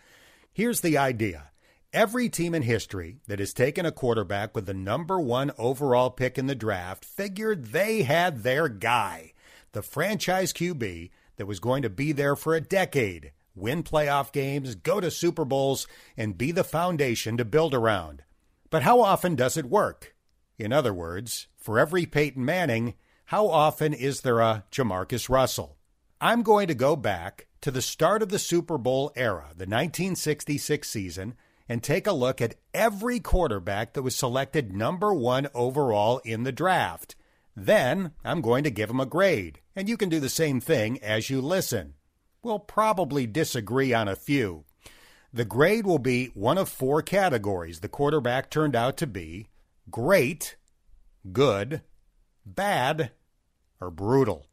Here's 0.53 0.81
the 0.81 0.99
idea. 0.99 1.52
Every 1.93 2.31
team 2.31 2.55
in 2.55 2.63
history 2.63 3.19
that 3.27 3.39
has 3.39 3.53
taken 3.53 3.85
a 3.85 3.93
quarterback 3.93 4.55
with 4.55 4.65
the 4.65 4.73
number 4.73 5.21
one 5.21 5.53
overall 5.59 6.09
pick 6.09 6.39
in 6.39 6.47
the 6.47 6.55
draft 6.55 7.05
figured 7.05 7.67
they 7.67 8.05
had 8.05 8.43
their 8.43 8.71
guy, 8.71 9.35
the 9.73 9.83
franchise 9.83 10.55
QB 10.55 11.11
that 11.37 11.45
was 11.45 11.61
going 11.61 11.83
to 11.83 11.91
be 11.91 12.13
there 12.13 12.35
for 12.35 12.55
a 12.55 12.63
decade, 12.63 13.33
win 13.55 13.83
playoff 13.83 14.33
games, 14.33 14.75
go 14.75 15.01
to 15.01 15.11
Super 15.11 15.45
Bowls, 15.45 15.87
and 16.17 16.39
be 16.39 16.51
the 16.51 16.65
foundation 16.65 17.37
to 17.37 17.45
build 17.45 17.75
around. 17.75 18.23
But 18.71 18.85
how 18.85 19.03
often 19.03 19.35
does 19.35 19.59
it 19.59 19.67
work? 19.67 20.15
In 20.59 20.73
other 20.73 20.95
words, 20.95 21.49
for 21.59 21.79
every 21.79 22.07
Peyton 22.07 22.43
Manning, 22.43 22.95
how 23.27 23.49
often 23.49 23.93
is 23.93 24.23
there 24.23 24.41
a 24.41 24.65
Jamarcus 24.73 25.29
Russell? 25.29 25.77
I'm 26.23 26.43
going 26.43 26.69
to 26.69 26.75
go 26.75 26.97
back 26.97 27.49
to 27.61 27.71
the 27.71 27.83
start 27.83 28.23
of 28.23 28.31
the 28.31 28.39
Super 28.39 28.79
Bowl 28.79 29.13
era, 29.15 29.49
the 29.51 29.67
1966 29.67 30.89
season, 30.89 31.35
and 31.73 31.83
take 31.83 32.07
a 32.07 32.13
look 32.13 32.43
at 32.43 32.57
every 32.75 33.19
quarterback 33.19 33.95
that 33.95 34.03
was 34.03 34.15
selected 34.15 34.77
number 34.77 35.15
one 35.15 35.49
overall 35.55 36.19
in 36.19 36.43
the 36.43 36.53
draft. 36.53 37.17
Then 37.57 38.13
I'm 38.23 38.43
going 38.43 38.63
to 38.65 38.71
give 38.71 38.89
them 38.89 39.01
a 39.01 39.07
grade, 39.07 39.59
and 39.75 39.89
you 39.89 39.97
can 39.97 40.11
do 40.11 40.21
the 40.21 40.29
same 40.29 40.61
thing 40.61 41.03
as 41.03 41.31
you 41.31 41.41
listen. 41.41 41.95
We'll 42.43 42.59
probably 42.59 43.27
disagree 43.27 43.95
on 43.95 44.07
a 44.07 44.17
few. 44.17 44.65
The 45.33 45.47
grade 45.47 45.87
will 45.87 45.99
be 45.99 46.27
one 46.35 46.59
of 46.59 46.69
four 46.69 47.01
categories 47.01 47.81
the 47.81 47.89
quarterback 47.89 48.51
turned 48.51 48.77
out 48.77 48.99
to 48.99 49.07
be 49.07 49.49
great, 49.91 50.57
good, 51.33 51.81
bad, 52.45 53.13
or 53.81 53.91
brutal. 53.91 54.45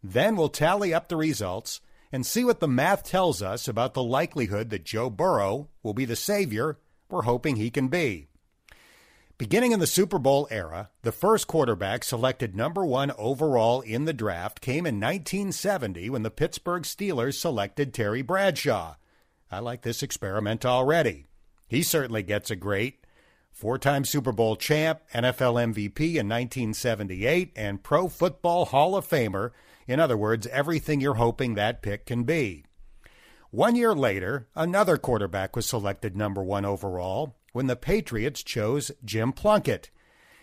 Then 0.00 0.36
we'll 0.36 0.48
tally 0.48 0.94
up 0.94 1.08
the 1.08 1.16
results 1.16 1.80
and 2.16 2.24
see 2.24 2.44
what 2.44 2.60
the 2.60 2.66
math 2.66 3.04
tells 3.04 3.42
us 3.42 3.68
about 3.68 3.92
the 3.92 4.02
likelihood 4.02 4.70
that 4.70 4.86
Joe 4.86 5.10
Burrow 5.10 5.68
will 5.82 5.92
be 5.92 6.06
the 6.06 6.16
savior 6.16 6.78
we're 7.10 7.20
hoping 7.20 7.56
he 7.56 7.68
can 7.68 7.88
be. 7.88 8.28
Beginning 9.36 9.72
in 9.72 9.80
the 9.80 9.86
Super 9.86 10.18
Bowl 10.18 10.48
era, 10.50 10.88
the 11.02 11.12
first 11.12 11.46
quarterback 11.46 12.02
selected 12.02 12.56
number 12.56 12.86
one 12.86 13.12
overall 13.18 13.82
in 13.82 14.06
the 14.06 14.14
draft 14.14 14.62
came 14.62 14.86
in 14.86 14.98
1970 14.98 16.08
when 16.08 16.22
the 16.22 16.30
Pittsburgh 16.30 16.84
Steelers 16.84 17.34
selected 17.34 17.92
Terry 17.92 18.22
Bradshaw. 18.22 18.94
I 19.50 19.58
like 19.58 19.82
this 19.82 20.02
experiment 20.02 20.64
already. 20.64 21.26
He 21.68 21.82
certainly 21.82 22.22
gets 22.22 22.50
a 22.50 22.56
great 22.56 23.04
four 23.52 23.76
time 23.76 24.06
Super 24.06 24.32
Bowl 24.32 24.56
champ, 24.56 25.02
NFL 25.12 25.74
MVP 25.74 26.14
in 26.14 26.30
1978, 26.30 27.52
and 27.54 27.82
Pro 27.82 28.08
Football 28.08 28.64
Hall 28.64 28.96
of 28.96 29.06
Famer. 29.06 29.50
In 29.86 30.00
other 30.00 30.16
words, 30.16 30.46
everything 30.48 31.00
you're 31.00 31.14
hoping 31.14 31.54
that 31.54 31.82
pick 31.82 32.06
can 32.06 32.24
be. 32.24 32.64
One 33.50 33.76
year 33.76 33.94
later, 33.94 34.48
another 34.54 34.96
quarterback 34.96 35.54
was 35.54 35.66
selected 35.66 36.16
number 36.16 36.42
one 36.42 36.64
overall, 36.64 37.36
when 37.52 37.68
the 37.68 37.76
Patriots 37.76 38.42
chose 38.42 38.90
Jim 39.04 39.32
Plunkett. 39.32 39.90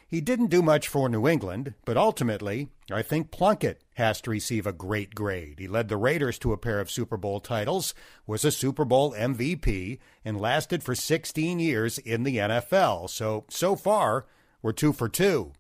He 0.07 0.21
didn't 0.21 0.51
do 0.51 0.61
much 0.61 0.87
for 0.87 1.09
New 1.09 1.27
England, 1.27 1.73
but 1.85 1.97
ultimately, 1.97 2.69
I 2.91 3.01
think 3.01 3.31
Plunkett 3.31 3.81
has 3.95 4.21
to 4.21 4.31
receive 4.31 4.65
a 4.65 4.71
great 4.71 5.15
grade. 5.15 5.59
He 5.59 5.67
led 5.67 5.89
the 5.89 5.97
Raiders 5.97 6.37
to 6.39 6.53
a 6.53 6.57
pair 6.57 6.79
of 6.79 6.91
Super 6.91 7.17
Bowl 7.17 7.39
titles, 7.39 7.93
was 8.27 8.45
a 8.45 8.51
Super 8.51 8.85
Bowl 8.85 9.13
MVP, 9.13 9.99
and 10.23 10.39
lasted 10.39 10.83
for 10.83 10.95
16 10.95 11.59
years 11.59 11.97
in 11.97 12.23
the 12.23 12.37
NFL. 12.37 13.09
So, 13.09 13.45
so 13.49 13.75
far, 13.75 14.25
we're 14.61 14.71
two 14.71 14.93
for 14.93 15.09
two. 15.09 15.53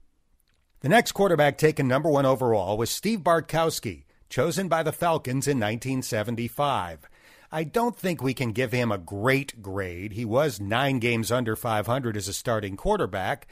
The 0.83 0.89
next 0.89 1.13
quarterback 1.13 1.57
taken 1.57 1.87
number 1.87 2.09
one 2.09 2.25
overall 2.25 2.77
was 2.77 2.89
Steve 2.89 3.21
Bartkowski, 3.21 4.03
chosen 4.27 4.67
by 4.67 4.83
the 4.83 4.91
Falcons 4.91 5.47
in 5.47 5.57
1975. 5.57 7.07
I 7.53 7.63
don't 7.63 7.97
think 7.97 8.21
we 8.21 8.33
can 8.33 8.51
give 8.51 8.73
him 8.73 8.91
a 8.91 8.97
great 8.97 9.61
grade. 9.61 10.11
He 10.11 10.25
was 10.25 10.59
nine 10.59 10.99
games 10.99 11.31
under 11.31 11.55
500 11.55 12.17
as 12.17 12.27
a 12.27 12.33
starting 12.33 12.75
quarterback, 12.75 13.47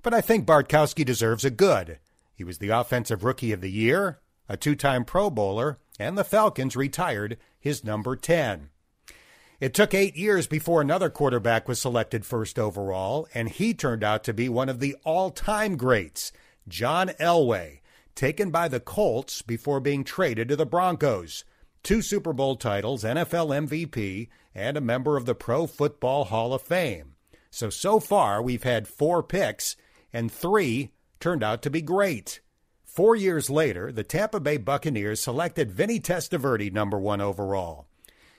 but 0.00 0.14
I 0.14 0.20
think 0.20 0.46
Bartkowski 0.46 1.04
deserves 1.04 1.44
a 1.44 1.50
good. 1.50 1.98
He 2.32 2.44
was 2.44 2.58
the 2.58 2.68
Offensive 2.68 3.24
Rookie 3.24 3.50
of 3.50 3.62
the 3.62 3.72
Year, 3.72 4.20
a 4.48 4.56
two 4.56 4.76
time 4.76 5.04
Pro 5.04 5.28
Bowler, 5.28 5.80
and 5.98 6.16
the 6.16 6.22
Falcons 6.22 6.76
retired 6.76 7.36
his 7.58 7.82
number 7.82 8.14
10. 8.14 8.68
It 9.58 9.74
took 9.74 9.92
eight 9.92 10.14
years 10.14 10.46
before 10.46 10.82
another 10.82 11.10
quarterback 11.10 11.66
was 11.66 11.80
selected 11.80 12.24
first 12.24 12.60
overall, 12.60 13.26
and 13.34 13.48
he 13.48 13.74
turned 13.74 14.04
out 14.04 14.22
to 14.22 14.32
be 14.32 14.48
one 14.48 14.68
of 14.68 14.78
the 14.78 14.94
all 15.02 15.30
time 15.30 15.76
greats, 15.76 16.30
John 16.68 17.08
Elway, 17.20 17.80
taken 18.14 18.50
by 18.50 18.68
the 18.68 18.80
Colts 18.80 19.42
before 19.42 19.80
being 19.80 20.04
traded 20.04 20.48
to 20.48 20.56
the 20.56 20.66
Broncos 20.66 21.44
two 21.86 22.02
Super 22.02 22.32
Bowl 22.32 22.56
titles, 22.56 23.04
NFL 23.04 23.68
MVP, 23.68 24.28
and 24.56 24.76
a 24.76 24.80
member 24.80 25.16
of 25.16 25.24
the 25.24 25.36
Pro 25.36 25.68
Football 25.68 26.24
Hall 26.24 26.52
of 26.52 26.60
Fame. 26.60 27.14
So, 27.48 27.70
so 27.70 28.00
far, 28.00 28.42
we've 28.42 28.64
had 28.64 28.88
four 28.88 29.22
picks, 29.22 29.76
and 30.12 30.32
three 30.32 30.90
turned 31.20 31.44
out 31.44 31.62
to 31.62 31.70
be 31.70 31.80
great. 31.80 32.40
Four 32.84 33.14
years 33.14 33.48
later, 33.48 33.92
the 33.92 34.02
Tampa 34.02 34.40
Bay 34.40 34.56
Buccaneers 34.56 35.20
selected 35.20 35.70
Vinny 35.70 36.00
Testaverde 36.00 36.72
number 36.72 36.98
one 36.98 37.20
overall. 37.20 37.86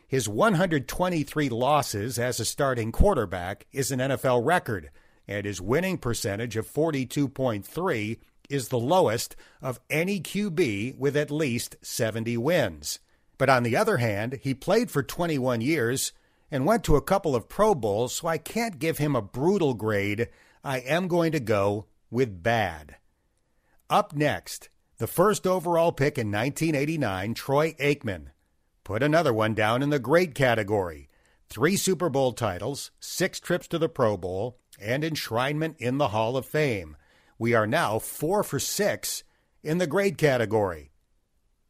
His 0.05 0.27
123 0.27 1.47
losses 1.47 2.19
as 2.19 2.41
a 2.41 2.45
starting 2.45 2.91
quarterback 2.91 3.65
is 3.71 3.91
an 3.91 3.99
NFL 3.99 4.45
record, 4.45 4.89
and 5.27 5.45
his 5.45 5.61
winning 5.61 5.97
percentage 5.97 6.55
of 6.55 6.71
42.3 6.71 8.19
is 8.49 8.69
the 8.69 8.79
lowest 8.79 9.35
of 9.61 9.79
any 9.89 10.21
QB 10.21 10.97
with 10.97 11.17
at 11.17 11.31
least 11.31 11.75
70 11.81 12.37
wins. 12.37 12.99
But 13.37 13.49
on 13.49 13.63
the 13.63 13.75
other 13.75 13.97
hand, 13.97 14.39
he 14.41 14.53
played 14.53 14.89
for 14.89 15.03
21 15.03 15.61
years 15.61 16.13
and 16.49 16.65
went 16.65 16.83
to 16.85 16.95
a 16.95 17.01
couple 17.01 17.35
of 17.35 17.49
Pro 17.49 17.75
Bowls, 17.75 18.15
so 18.15 18.27
I 18.27 18.37
can't 18.37 18.79
give 18.79 18.97
him 18.97 19.15
a 19.15 19.21
brutal 19.21 19.73
grade. 19.73 20.29
I 20.63 20.79
am 20.79 21.07
going 21.07 21.33
to 21.33 21.39
go 21.39 21.85
with 22.09 22.41
bad. 22.41 22.95
Up 23.89 24.15
next, 24.15 24.69
the 24.97 25.07
first 25.07 25.45
overall 25.45 25.91
pick 25.91 26.17
in 26.17 26.31
1989, 26.31 27.33
Troy 27.33 27.73
Aikman. 27.73 28.27
Put 28.83 29.03
another 29.03 29.33
one 29.33 29.53
down 29.53 29.83
in 29.83 29.89
the 29.89 29.99
great 29.99 30.33
category. 30.33 31.09
Three 31.49 31.75
Super 31.75 32.09
Bowl 32.09 32.33
titles, 32.33 32.91
six 32.99 33.39
trips 33.39 33.67
to 33.67 33.77
the 33.77 33.89
Pro 33.89 34.17
Bowl, 34.17 34.57
and 34.77 35.03
enshrinement 35.03 35.75
in 35.77 35.97
the 35.97 36.09
Hall 36.09 36.37
of 36.37 36.45
Fame. 36.45 36.97
We 37.39 37.53
are 37.53 37.67
now 37.67 37.99
four 37.99 38.43
for 38.43 38.59
six 38.59 39.23
in 39.63 39.77
the 39.77 39.87
grade 39.87 40.17
category 40.17 40.91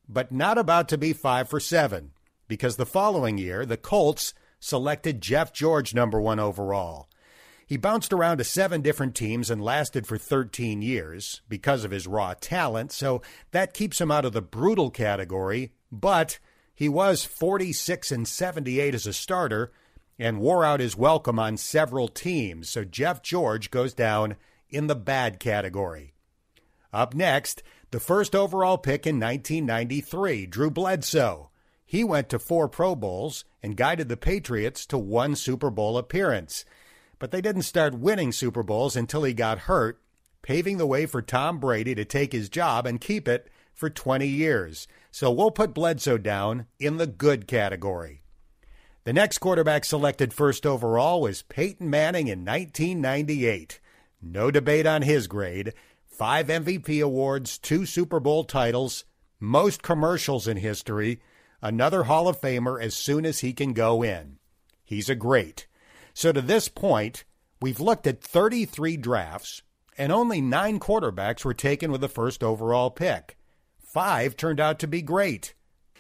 but 0.08 0.32
not 0.32 0.58
about 0.58 0.88
to 0.90 0.98
be 0.98 1.14
five 1.14 1.50
for 1.50 1.60
seven, 1.60 2.12
because 2.48 2.78
the 2.78 2.86
following 2.86 3.38
year, 3.38 3.66
the 3.66 3.78
Colts 3.78 4.34
selected 4.60 5.22
Jeff 5.22 5.54
George 5.54 5.94
number 5.94 6.20
one 6.20 6.40
overall. 6.40 7.10
He 7.66 7.76
bounced 7.76 8.14
around 8.14 8.38
to 8.38 8.46
seven 8.46 8.82
different 8.82 9.14
teams 9.14 9.50
and 9.50 9.62
lasted 9.62 10.08
for 10.08 10.18
13 10.18 10.82
years 10.82 11.42
because 11.50 11.84
of 11.84 11.92
his 11.92 12.08
raw 12.08 12.34
talent, 12.40 12.94
so 12.94 13.22
that 13.52 13.74
keeps 13.74 14.00
him 14.00 14.10
out 14.10 14.24
of 14.24 14.32
the 14.32 14.42
brutal 14.42 14.90
category, 14.90 15.74
but 15.92 16.40
he 16.74 16.88
was 16.88 17.26
46 17.26 18.12
and 18.12 18.28
78 18.28 18.96
as 18.96 19.06
a 19.06 19.14
starter 19.14 19.74
and 20.20 20.40
wore 20.40 20.66
out 20.66 20.80
his 20.80 20.96
welcome 20.96 21.40
on 21.40 21.58
several 21.58 22.08
teams, 22.08 22.70
so 22.70 22.84
Jeff 22.84 23.22
George 23.22 23.70
goes 23.72 23.94
down 23.94 24.36
in 24.70 24.88
the 24.88 24.96
bad 24.96 25.40
category. 25.40 26.14
Up 26.92 27.14
next, 27.14 27.64
the 27.92 28.00
first 28.00 28.36
overall 28.36 28.78
pick 28.78 29.06
in 29.06 29.20
1993, 29.20 30.46
Drew 30.48 30.72
Bledsoe. 30.72 31.50
He 31.86 32.04
went 32.04 32.30
to 32.30 32.40
four 32.40 32.68
Pro 32.68 32.96
Bowls 32.96 33.46
and 33.64 33.78
guided 33.78 34.10
the 34.10 34.18
Patriots 34.18 34.86
to 34.88 34.98
one 34.98 35.36
Super 35.36 35.70
Bowl 35.70 35.98
appearance. 35.98 36.66
But 37.20 37.32
they 37.32 37.42
didn't 37.42 37.62
start 37.62 37.98
winning 37.98 38.32
Super 38.32 38.62
Bowls 38.62 38.96
until 38.96 39.24
he 39.24 39.34
got 39.34 39.60
hurt, 39.60 40.02
paving 40.42 40.78
the 40.78 40.86
way 40.86 41.06
for 41.06 41.22
Tom 41.22 41.60
Brady 41.60 41.96
to 41.96 42.06
take 42.06 42.34
his 42.34 42.50
job 42.50 42.86
and 42.86 43.00
keep 43.00 43.28
it 43.28 43.50
for 43.74 43.90
20 43.90 44.28
years. 44.28 44.88
So 45.12 45.32
we'll 45.32 45.52
put 45.52 45.74
Bledsoe 45.74 46.18
down 46.18 46.68
in 46.80 46.98
the 46.98 47.08
good 47.08 47.48
category. 47.48 48.22
The 49.08 49.14
next 49.14 49.38
quarterback 49.38 49.86
selected 49.86 50.34
first 50.34 50.66
overall 50.66 51.22
was 51.22 51.42
Peyton 51.42 51.90
Manning 51.90 52.28
in 52.28 52.44
1998. 52.44 53.80
No 54.22 54.52
debate 54.52 54.86
on 54.86 55.02
his 55.02 55.28
grade 55.28 55.74
five 56.06 56.48
MVP 56.48 57.02
awards, 57.02 57.58
two 57.58 57.86
Super 57.86 58.20
Bowl 58.20 58.44
titles, 58.44 59.06
most 59.40 59.82
commercials 59.82 60.46
in 60.46 60.58
history, 60.58 61.22
another 61.62 62.04
Hall 62.04 62.28
of 62.28 62.42
Famer 62.42 62.84
as 62.84 62.96
soon 62.98 63.26
as 63.26 63.40
he 63.40 63.54
can 63.54 63.72
go 63.72 64.04
in. 64.04 64.40
He's 64.84 65.08
a 65.08 65.16
great. 65.16 65.68
So 66.14 66.34
to 66.34 66.42
this 66.42 66.68
point, 66.68 67.24
we've 67.62 67.80
looked 67.80 68.08
at 68.08 68.22
33 68.22 68.98
drafts, 68.98 69.62
and 69.98 70.12
only 70.12 70.42
nine 70.42 70.82
quarterbacks 70.82 71.46
were 71.46 71.54
taken 71.54 71.94
with 71.94 72.02
the 72.02 72.10
first 72.10 72.44
overall 72.44 72.90
pick. 72.90 73.38
Five 73.80 74.36
turned 74.36 74.60
out 74.60 74.80
to 74.80 74.86
be 74.86 75.02
great. 75.02 75.54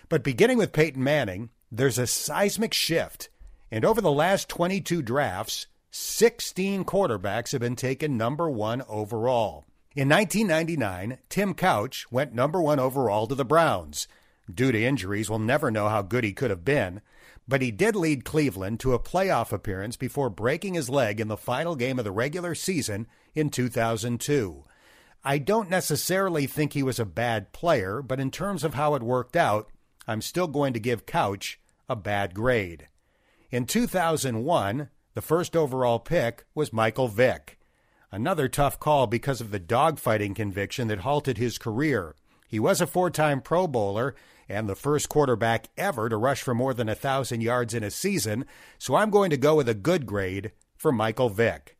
But 0.09 0.25
beginning 0.25 0.57
with 0.57 0.73
Peyton 0.73 1.01
Manning, 1.01 1.51
there's 1.71 1.97
a 1.97 2.07
seismic 2.07 2.73
shift. 2.73 3.29
And 3.71 3.83
over 3.83 4.01
the 4.01 4.11
last 4.11 4.47
22 4.49 5.01
drafts, 5.01 5.67
16 5.91 6.85
quarterbacks 6.85 7.51
have 7.51 7.61
been 7.61 7.75
taken 7.75 8.17
number 8.17 8.49
one 8.49 8.83
overall. 8.87 9.65
In 9.95 10.09
1999, 10.09 11.17
Tim 11.27 11.53
Couch 11.53 12.05
went 12.11 12.33
number 12.33 12.61
one 12.61 12.79
overall 12.79 13.27
to 13.27 13.35
the 13.35 13.43
Browns. 13.43 14.07
Due 14.53 14.71
to 14.71 14.83
injuries, 14.83 15.29
we'll 15.29 15.39
never 15.39 15.71
know 15.71 15.89
how 15.89 16.01
good 16.01 16.23
he 16.23 16.33
could 16.33 16.51
have 16.51 16.63
been, 16.63 17.01
but 17.47 17.61
he 17.61 17.71
did 17.71 17.95
lead 17.95 18.23
Cleveland 18.23 18.79
to 18.81 18.93
a 18.93 18.99
playoff 18.99 19.51
appearance 19.51 19.97
before 19.97 20.29
breaking 20.29 20.75
his 20.75 20.89
leg 20.89 21.19
in 21.19 21.27
the 21.27 21.35
final 21.35 21.75
game 21.75 21.97
of 21.97 22.05
the 22.05 22.11
regular 22.11 22.53
season 22.55 23.07
in 23.33 23.49
2002. 23.49 24.63
I 25.23 25.37
don't 25.39 25.69
necessarily 25.69 26.45
think 26.47 26.73
he 26.73 26.83
was 26.83 26.99
a 26.99 27.05
bad 27.05 27.51
player, 27.51 28.01
but 28.01 28.19
in 28.19 28.31
terms 28.31 28.63
of 28.63 28.75
how 28.75 28.95
it 28.95 29.03
worked 29.03 29.35
out, 29.35 29.67
I'm 30.07 30.21
still 30.21 30.47
going 30.47 30.73
to 30.73 30.79
give 30.79 31.05
Couch 31.05 31.59
a 31.89 31.95
bad 31.95 32.33
grade. 32.33 32.87
In 33.51 33.65
2001, 33.65 34.89
the 35.13 35.21
first 35.21 35.55
overall 35.55 35.99
pick 35.99 36.45
was 36.55 36.71
Michael 36.71 37.07
Vick. 37.07 37.59
Another 38.11 38.47
tough 38.47 38.79
call 38.79 39.07
because 39.07 39.41
of 39.41 39.51
the 39.51 39.59
dogfighting 39.59 40.35
conviction 40.35 40.87
that 40.87 40.99
halted 40.99 41.37
his 41.37 41.57
career. 41.57 42.15
He 42.47 42.59
was 42.59 42.79
a 42.79 42.87
four 42.87 43.09
time 43.09 43.41
Pro 43.41 43.67
Bowler 43.67 44.15
and 44.47 44.69
the 44.69 44.75
first 44.75 45.09
quarterback 45.09 45.67
ever 45.77 46.07
to 46.07 46.15
rush 46.15 46.41
for 46.41 46.55
more 46.55 46.73
than 46.73 46.87
a 46.87 46.93
1,000 46.93 47.41
yards 47.41 47.73
in 47.73 47.83
a 47.83 47.91
season, 47.91 48.45
so 48.77 48.95
I'm 48.95 49.09
going 49.09 49.29
to 49.31 49.37
go 49.37 49.55
with 49.55 49.67
a 49.67 49.73
good 49.73 50.05
grade 50.05 50.51
for 50.77 50.91
Michael 50.93 51.29
Vick. 51.29 51.75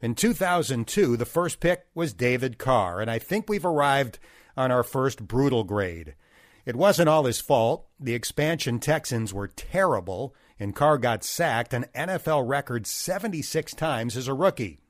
In 0.00 0.14
2002, 0.14 1.16
the 1.16 1.24
first 1.24 1.58
pick 1.58 1.86
was 1.94 2.12
David 2.12 2.58
Carr, 2.58 3.00
and 3.00 3.10
I 3.10 3.18
think 3.18 3.48
we've 3.48 3.64
arrived 3.64 4.18
on 4.56 4.70
our 4.70 4.84
first 4.84 5.26
brutal 5.26 5.64
grade. 5.64 6.14
It 6.66 6.74
wasn't 6.74 7.08
all 7.08 7.24
his 7.24 7.40
fault. 7.40 7.86
The 7.98 8.14
expansion 8.14 8.80
Texans 8.80 9.32
were 9.32 9.46
terrible, 9.46 10.34
and 10.58 10.74
Carr 10.74 10.98
got 10.98 11.22
sacked 11.22 11.72
an 11.72 11.86
NFL 11.94 12.46
record 12.46 12.88
76 12.88 13.72
times 13.74 14.16
as 14.16 14.26
a 14.26 14.34
rookie. 14.34 14.80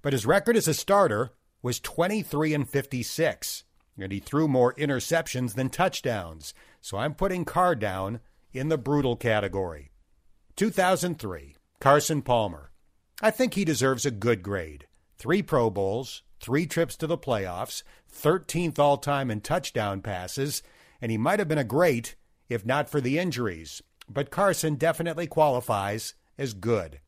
But 0.00 0.14
his 0.14 0.24
record 0.24 0.56
as 0.56 0.66
a 0.66 0.72
starter 0.72 1.32
was 1.62 1.78
23 1.78 2.54
and 2.54 2.68
56, 2.68 3.64
and 3.98 4.10
he 4.10 4.18
threw 4.18 4.48
more 4.48 4.72
interceptions 4.74 5.54
than 5.54 5.68
touchdowns. 5.68 6.54
So 6.80 6.96
I'm 6.96 7.14
putting 7.14 7.44
Carr 7.44 7.74
down 7.74 8.20
in 8.54 8.70
the 8.70 8.78
brutal 8.78 9.14
category. 9.14 9.90
2003, 10.56 11.54
Carson 11.80 12.22
Palmer. 12.22 12.70
I 13.20 13.30
think 13.30 13.52
he 13.52 13.66
deserves 13.66 14.06
a 14.06 14.10
good 14.10 14.42
grade. 14.42 14.86
Three 15.18 15.42
Pro 15.42 15.68
Bowls, 15.68 16.22
three 16.40 16.64
trips 16.66 16.96
to 16.96 17.06
the 17.06 17.18
playoffs, 17.18 17.82
13th 18.10 18.78
all 18.78 18.96
time 18.96 19.30
in 19.30 19.42
touchdown 19.42 20.00
passes, 20.00 20.62
and 21.00 21.10
he 21.10 21.18
might 21.18 21.38
have 21.38 21.48
been 21.48 21.58
a 21.58 21.64
great 21.64 22.16
if 22.50 22.66
not 22.66 22.90
for 22.90 23.00
the 23.00 23.18
injuries. 23.18 23.80
But 24.08 24.30
Carson 24.30 24.74
definitely 24.74 25.28
qualifies 25.28 26.14
as 26.36 26.52
good. 26.52 27.00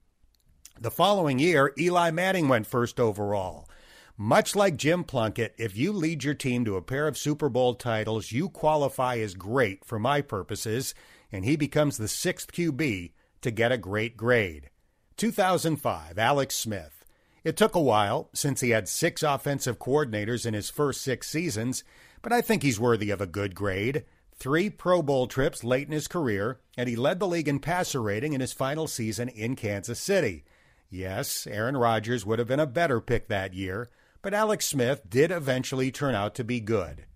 The 0.81 0.91
following 0.91 1.39
year, 1.39 1.75
Eli 1.79 2.11
Manning 2.13 2.49
went 2.49 2.67
first 2.67 2.99
overall. 2.99 3.69
Much 4.17 4.55
like 4.55 4.77
Jim 4.77 5.05
Plunkett, 5.05 5.55
if 5.59 5.77
you 5.77 5.93
lead 5.93 6.23
your 6.23 6.35
team 6.35 6.65
to 6.65 6.77
a 6.77 6.83
pair 6.83 7.09
of 7.09 7.19
Super 7.19 7.49
Bowl 7.49 7.75
titles, 7.75 8.31
you 8.31 8.49
qualify 8.49 9.17
as 9.19 9.35
great 9.35 9.85
for 9.85 9.99
my 9.99 10.21
purposes, 10.21 10.95
and 11.33 11.45
he 11.45 11.57
becomes 11.57 11.97
the 11.97 12.09
sixth 12.09 12.53
QB 12.53 13.13
to 13.41 13.51
get 13.51 13.73
a 13.73 13.79
great 13.79 14.17
grade. 14.17 14.71
2005, 15.17 16.19
Alex 16.19 16.55
Smith. 16.55 17.05
It 17.43 17.57
took 17.57 17.75
a 17.75 17.81
while 17.81 18.31
since 18.33 18.61
he 18.61 18.71
had 18.71 18.89
six 18.89 19.23
offensive 19.23 19.79
coordinators 19.79 20.47
in 20.47 20.55
his 20.55 20.71
first 20.71 21.03
six 21.03 21.29
seasons, 21.29 21.83
but 22.23 22.33
I 22.33 22.41
think 22.41 22.63
he's 22.63 22.81
worthy 22.81 23.11
of 23.11 23.21
a 23.21 23.27
good 23.27 23.55
grade. 23.55 24.05
Three 24.35 24.71
Pro 24.71 25.03
Bowl 25.03 25.27
trips 25.27 25.63
late 25.63 25.87
in 25.87 25.93
his 25.93 26.09
career, 26.09 26.61
and 26.77 26.89
he 26.89 26.97
led 26.97 27.21
the 27.21 27.29
league 27.29 27.49
in 27.49 27.59
passer 27.59 28.01
rating 28.01 28.33
in 28.33 28.41
his 28.41 28.53
final 28.53 28.87
season 28.87 29.29
in 29.29 29.57
Kansas 29.57 30.01
City. 30.01 30.45
Yes, 30.89 31.47
Aaron 31.47 31.77
Rodgers 31.77 32.27
would 32.27 32.39
have 32.39 32.49
been 32.49 32.61
a 32.61 32.67
better 32.67 33.01
pick 33.01 33.29
that 33.29 33.55
year, 33.55 33.89
but 34.21 34.35
Alex 34.35 34.67
Smith 34.67 35.03
did 35.09 35.31
eventually 35.31 35.91
turn 35.91 36.15
out 36.15 36.35
to 36.37 36.45
be 36.45 36.61
good. 36.61 37.07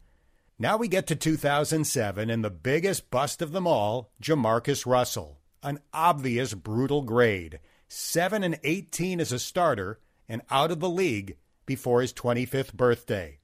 Now 0.59 0.77
we 0.77 0.89
get 0.89 1.07
to 1.09 1.17
2007 1.17 2.31
and 2.31 2.45
the 2.45 2.51
biggest 2.51 3.11
bust 3.11 3.43
of 3.43 3.53
them 3.53 3.67
all, 3.67 4.11
Jamarcus 4.23 4.87
Russell. 4.87 5.39
An 5.63 5.81
obvious 5.93 6.55
brutal 6.55 7.03
grade. 7.03 7.61
7 7.89 8.43
and 8.43 8.59
18 8.65 9.21
as 9.21 9.33
a 9.33 9.39
starter, 9.39 10.01
and 10.29 10.43
out 10.51 10.71
of 10.71 10.81
the 10.81 10.89
league 10.89 11.37
before 11.67 12.01
his 12.01 12.13
25th 12.13 12.73
birthday. 12.73 13.39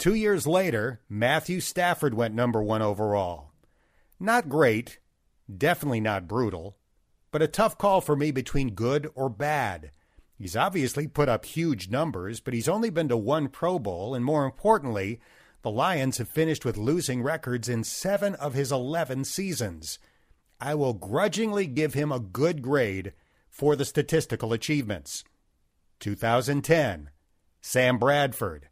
Two 0.00 0.14
years 0.14 0.46
later, 0.46 1.02
Matthew 1.10 1.60
Stafford 1.60 2.14
went 2.14 2.34
number 2.34 2.62
one 2.62 2.80
overall. 2.80 3.52
Not 4.18 4.48
great, 4.48 4.98
definitely 5.54 6.00
not 6.00 6.26
brutal, 6.26 6.78
but 7.30 7.42
a 7.42 7.46
tough 7.46 7.76
call 7.76 8.00
for 8.00 8.16
me 8.16 8.30
between 8.30 8.70
good 8.70 9.10
or 9.14 9.28
bad. 9.28 9.90
He's 10.38 10.56
obviously 10.56 11.06
put 11.06 11.28
up 11.28 11.44
huge 11.44 11.90
numbers, 11.90 12.40
but 12.40 12.54
he's 12.54 12.66
only 12.66 12.88
been 12.88 13.08
to 13.08 13.16
one 13.18 13.48
Pro 13.48 13.78
Bowl, 13.78 14.14
and 14.14 14.24
more 14.24 14.46
importantly, 14.46 15.20
the 15.60 15.70
Lions 15.70 16.16
have 16.16 16.30
finished 16.30 16.64
with 16.64 16.78
losing 16.78 17.22
records 17.22 17.68
in 17.68 17.84
seven 17.84 18.34
of 18.36 18.54
his 18.54 18.72
11 18.72 19.24
seasons. 19.24 19.98
I 20.58 20.76
will 20.76 20.94
grudgingly 20.94 21.66
give 21.66 21.92
him 21.92 22.10
a 22.10 22.18
good 22.18 22.62
grade 22.62 23.12
for 23.50 23.76
the 23.76 23.84
statistical 23.84 24.54
achievements. 24.54 25.24
2010, 25.98 27.10
Sam 27.60 27.98
Bradford. 27.98 28.69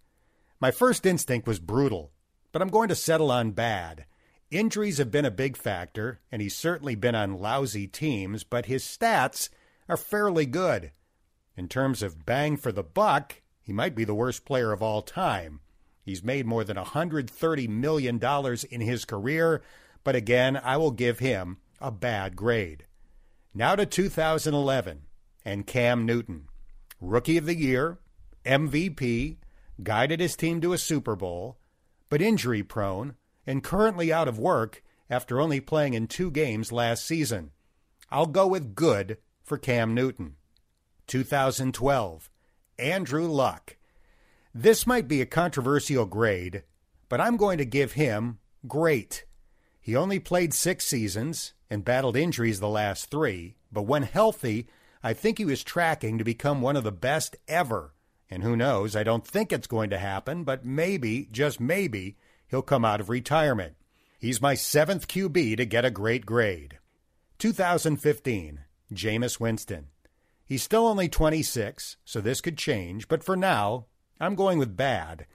My 0.61 0.71
first 0.71 1.07
instinct 1.07 1.47
was 1.47 1.61
brutal, 1.61 2.11
but 2.53 2.63
I'm 2.63 2.69
going 2.69 2.89
to 2.89 2.95
settle 2.95 3.31
on 3.31 3.53
bad. 3.53 4.07
Injuries 4.51 4.99
have 4.99 5.11
been 5.11 5.25
a 5.25 5.31
big 5.31 5.57
factor, 5.57 6.21
and 6.33 6.43
he's 6.43 6.57
certainly 6.57 6.95
been 6.95 7.15
on 7.15 7.39
lousy 7.39 7.87
teams, 7.87 8.43
but 8.43 8.67
his 8.67 8.83
stats 8.83 9.51
are 9.89 9.97
fairly 9.97 10.47
good. 10.47 10.91
In 11.57 11.69
terms 11.69 12.03
of 12.03 12.25
bang 12.25 12.57
for 12.57 12.73
the 12.73 12.83
buck, 12.83 13.43
he 13.63 13.73
might 13.73 13.95
be 13.95 14.05
the 14.05 14.15
worst 14.15 14.45
player 14.45 14.73
of 14.73 14.83
all 14.83 15.03
time. 15.03 15.61
He's 16.03 16.25
made 16.25 16.47
more 16.47 16.65
than 16.65 16.77
$130 16.77 17.69
million 17.69 18.21
in 18.71 18.81
his 18.81 19.05
career, 19.05 19.63
but 20.03 20.17
again, 20.17 20.57
I 20.57 20.77
will 20.79 20.91
give 20.91 21.19
him 21.19 21.59
a 21.81 21.91
bad 21.91 22.35
grade. 22.35 22.85
Now 23.55 23.77
to 23.77 23.85
2011 23.85 25.03
and 25.45 25.67
Cam 25.67 26.07
Newton. 26.07 26.49
Rookie 27.01 27.37
of 27.37 27.45
the 27.45 27.55
Year, 27.55 27.99
MVP, 28.45 29.37
guided 29.83 30.21
his 30.21 30.37
team 30.37 30.61
to 30.61 30.73
a 30.73 30.79
Super 30.79 31.17
Bowl, 31.17 31.59
but 32.09 32.23
injury 32.23 32.63
prone 32.63 33.15
and 33.47 33.65
currently 33.65 34.13
out 34.13 34.29
of 34.29 34.39
work 34.39 34.83
after 35.11 35.41
only 35.41 35.61
playing 35.61 35.95
in 35.95 36.07
two 36.07 36.31
games 36.31 36.73
last 36.73 37.05
season. 37.05 37.51
I'll 38.11 38.27
go 38.27 38.47
with 38.47 38.75
good 38.75 39.19
for 39.43 39.59
Cam 39.59 39.95
Newton. 39.95 40.37
2012, 41.07 42.31
Andrew 42.79 43.27
Luck. 43.27 43.77
This 44.55 44.87
might 44.87 45.09
be 45.09 45.21
a 45.21 45.27
controversial 45.27 46.05
grade, 46.05 46.65
but 47.09 47.21
I'm 47.21 47.37
going 47.37 47.59
to 47.59 47.65
give 47.65 47.93
him 47.93 48.39
great. 48.67 49.25
He 49.81 49.97
only 49.97 50.19
played 50.19 50.53
six 50.53 50.87
seasons 50.87 51.55
and 51.71 51.85
battled 51.85 52.17
injuries 52.17 52.61
the 52.61 52.69
last 52.69 53.11
three, 53.11 53.57
but 53.73 53.83
when 53.83 54.03
healthy, 54.03 54.69
I 55.03 55.13
think 55.15 55.39
he 55.39 55.45
was 55.45 55.63
tracking 55.63 56.19
to 56.19 56.25
become 56.25 56.61
one 56.61 56.77
of 56.77 56.85
the 56.85 56.93
best 56.93 57.37
ever. 57.47 57.95
And 58.31 58.43
who 58.43 58.57
knows, 58.57 58.95
I 58.95 59.05
don't 59.05 59.27
think 59.27 59.53
it's 59.53 59.67
going 59.67 59.91
to 59.91 59.99
happen, 59.99 60.45
but 60.45 60.65
maybe, 60.65 61.29
just 61.33 61.61
maybe, 61.61 62.17
he'll 62.47 62.63
come 62.63 62.85
out 62.85 63.01
of 63.01 63.09
retirement. 63.09 63.75
He's 64.19 64.43
my 64.43 64.55
seventh 64.55 65.09
QB 65.09 65.57
to 65.57 65.65
get 65.65 65.85
a 65.85 65.91
great 65.91 66.27
grade. 66.27 66.79
2015, 67.39 68.61
Jameis 68.93 69.39
Winston. 69.39 69.87
He's 70.45 70.63
still 70.63 70.87
only 70.87 71.09
26, 71.09 71.97
so 72.05 72.21
this 72.21 72.41
could 72.41 72.59
change, 72.59 73.07
but 73.09 73.23
for 73.23 73.37
now, 73.37 73.87
I'm 74.19 74.35
going 74.35 74.59
with 74.59 74.77
bad. 74.77 75.27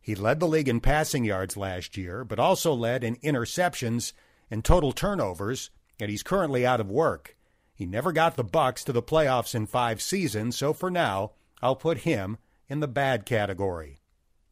He 0.00 0.14
led 0.14 0.40
the 0.40 0.48
league 0.48 0.68
in 0.68 0.80
passing 0.80 1.24
yards 1.24 1.56
last 1.56 1.96
year, 1.96 2.24
but 2.24 2.40
also 2.40 2.74
led 2.74 3.04
in 3.04 3.16
interceptions 3.16 4.12
and 4.50 4.64
total 4.64 4.92
turnovers, 4.92 5.70
and 6.00 6.10
he's 6.10 6.22
currently 6.22 6.66
out 6.66 6.80
of 6.80 6.90
work. 6.90 7.36
He 7.74 7.86
never 7.86 8.12
got 8.12 8.36
the 8.36 8.44
Bucs 8.44 8.82
to 8.84 8.92
the 8.92 9.02
playoffs 9.02 9.54
in 9.54 9.66
5 9.66 10.02
seasons, 10.02 10.56
so 10.56 10.72
for 10.72 10.90
now, 10.90 11.32
I'll 11.62 11.76
put 11.76 11.98
him 11.98 12.38
in 12.68 12.80
the 12.80 12.88
bad 12.88 13.24
category. 13.24 14.00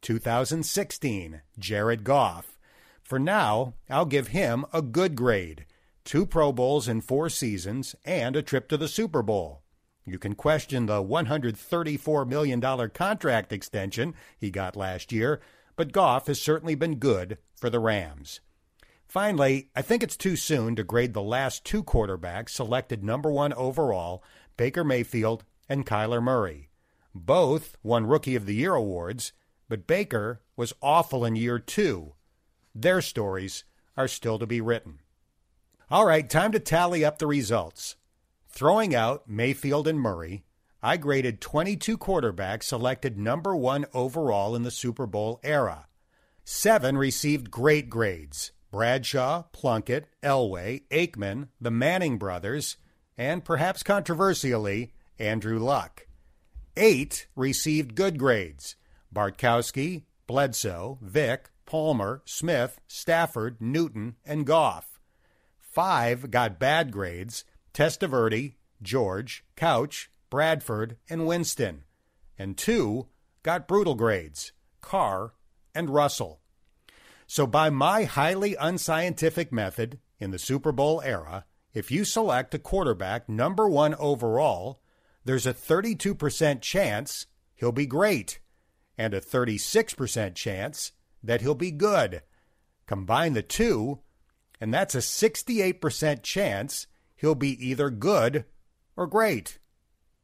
2016, 0.01 1.41
Jared 1.59 2.03
Goff. 2.03 2.57
For 3.03 3.19
now, 3.19 3.73
I'll 3.89 4.05
give 4.05 4.29
him 4.29 4.65
a 4.71 4.81
good 4.81 5.15
grade. 5.15 5.65
Two 6.03 6.25
Pro 6.25 6.51
Bowls 6.51 6.87
in 6.87 7.01
4 7.01 7.29
seasons 7.29 7.95
and 8.05 8.35
a 8.35 8.41
trip 8.41 8.67
to 8.69 8.77
the 8.77 8.87
Super 8.87 9.21
Bowl. 9.21 9.61
You 10.05 10.17
can 10.17 10.33
question 10.33 10.87
the 10.87 11.03
$134 11.03 12.27
million 12.27 12.89
contract 12.89 13.53
extension 13.53 14.15
he 14.39 14.49
got 14.49 14.75
last 14.75 15.11
year, 15.11 15.41
but 15.75 15.91
Goff 15.91 16.27
has 16.27 16.41
certainly 16.41 16.73
been 16.73 16.95
good 16.95 17.37
for 17.55 17.69
the 17.69 17.79
Rams. 17.79 18.39
Finally, 19.07 19.69
I 19.75 19.81
think 19.83 20.01
it's 20.01 20.17
too 20.17 20.35
soon 20.35 20.75
to 20.77 20.83
grade 20.83 21.13
the 21.13 21.21
last 21.21 21.65
two 21.65 21.83
quarterbacks 21.83 22.49
selected 22.49 23.03
number 23.03 23.31
one 23.31 23.53
overall, 23.53 24.23
Baker 24.57 24.83
Mayfield 24.83 25.43
and 25.69 25.85
Kyler 25.85 26.23
Murray. 26.23 26.70
Both 27.13 27.77
won 27.83 28.07
Rookie 28.07 28.35
of 28.35 28.45
the 28.45 28.55
Year 28.55 28.73
awards, 28.73 29.33
but 29.67 29.87
Baker 29.87 30.41
was 30.55 30.73
awful 30.81 31.25
in 31.25 31.35
year 31.35 31.59
two. 31.59 32.13
Their 32.73 33.01
stories 33.01 33.63
are 33.97 34.07
still 34.07 34.39
to 34.39 34.47
be 34.47 34.61
written. 34.61 34.99
All 35.89 36.05
right, 36.05 36.29
time 36.29 36.51
to 36.53 36.59
tally 36.59 37.03
up 37.03 37.19
the 37.19 37.27
results. 37.27 37.97
Throwing 38.47 38.95
out 38.95 39.29
Mayfield 39.29 39.87
and 39.87 39.99
Murray, 39.99 40.43
I 40.81 40.97
graded 40.97 41.41
22 41.41 41.97
quarterbacks 41.97 42.63
selected 42.63 43.17
number 43.17 43.55
one 43.55 43.85
overall 43.93 44.55
in 44.55 44.63
the 44.63 44.71
Super 44.71 45.05
Bowl 45.05 45.39
era. 45.43 45.87
Seven 46.43 46.97
received 46.97 47.51
great 47.51 47.89
grades 47.89 48.51
Bradshaw, 48.71 49.43
Plunkett, 49.51 50.07
Elway, 50.23 50.83
Aikman, 50.89 51.49
the 51.59 51.71
Manning 51.71 52.17
brothers, 52.17 52.77
and 53.17 53.43
perhaps 53.43 53.83
controversially, 53.83 54.93
Andrew 55.19 55.59
Luck. 55.59 56.07
Eight 56.77 57.27
received 57.35 57.95
good 57.95 58.17
grades 58.17 58.75
Bartkowski, 59.13 60.03
Bledsoe, 60.25 60.99
Vick, 61.01 61.49
Palmer, 61.65 62.21
Smith, 62.25 62.79
Stafford, 62.87 63.57
Newton, 63.59 64.15
and 64.25 64.45
Goff. 64.45 64.99
Five 65.59 66.31
got 66.31 66.59
bad 66.59 66.91
grades 66.91 67.43
Testaverde, 67.73 68.55
George, 68.81 69.43
Couch, 69.55 70.11
Bradford, 70.29 70.97
and 71.09 71.25
Winston. 71.27 71.83
And 72.37 72.57
two 72.57 73.07
got 73.43 73.67
brutal 73.67 73.95
grades 73.95 74.53
Carr 74.81 75.33
and 75.75 75.89
Russell. 75.89 76.41
So, 77.27 77.47
by 77.47 77.69
my 77.69 78.03
highly 78.03 78.55
unscientific 78.55 79.51
method 79.51 79.99
in 80.19 80.31
the 80.31 80.39
Super 80.39 80.71
Bowl 80.71 81.01
era, 81.03 81.45
if 81.73 81.89
you 81.89 82.03
select 82.03 82.53
a 82.53 82.59
quarterback 82.59 83.29
number 83.29 83.69
one 83.69 83.95
overall, 83.95 84.80
there's 85.25 85.45
a 85.45 85.53
32% 85.53 86.61
chance 86.61 87.27
he'll 87.55 87.71
be 87.71 87.85
great 87.85 88.39
and 88.97 89.13
a 89.13 89.21
36% 89.21 90.35
chance 90.35 90.91
that 91.23 91.41
he'll 91.41 91.55
be 91.55 91.71
good. 91.71 92.21
Combine 92.87 93.33
the 93.33 93.41
two, 93.41 93.99
and 94.59 94.73
that's 94.73 94.95
a 94.95 94.99
68% 94.99 96.23
chance 96.23 96.87
he'll 97.15 97.35
be 97.35 97.65
either 97.65 97.89
good 97.89 98.45
or 98.97 99.07
great. 99.07 99.59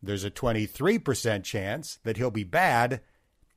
There's 0.02 0.24
a 0.24 0.32
23% 0.32 1.44
chance 1.44 2.00
that 2.04 2.18
he'll 2.18 2.32
be 2.32 2.44
bad 2.44 3.02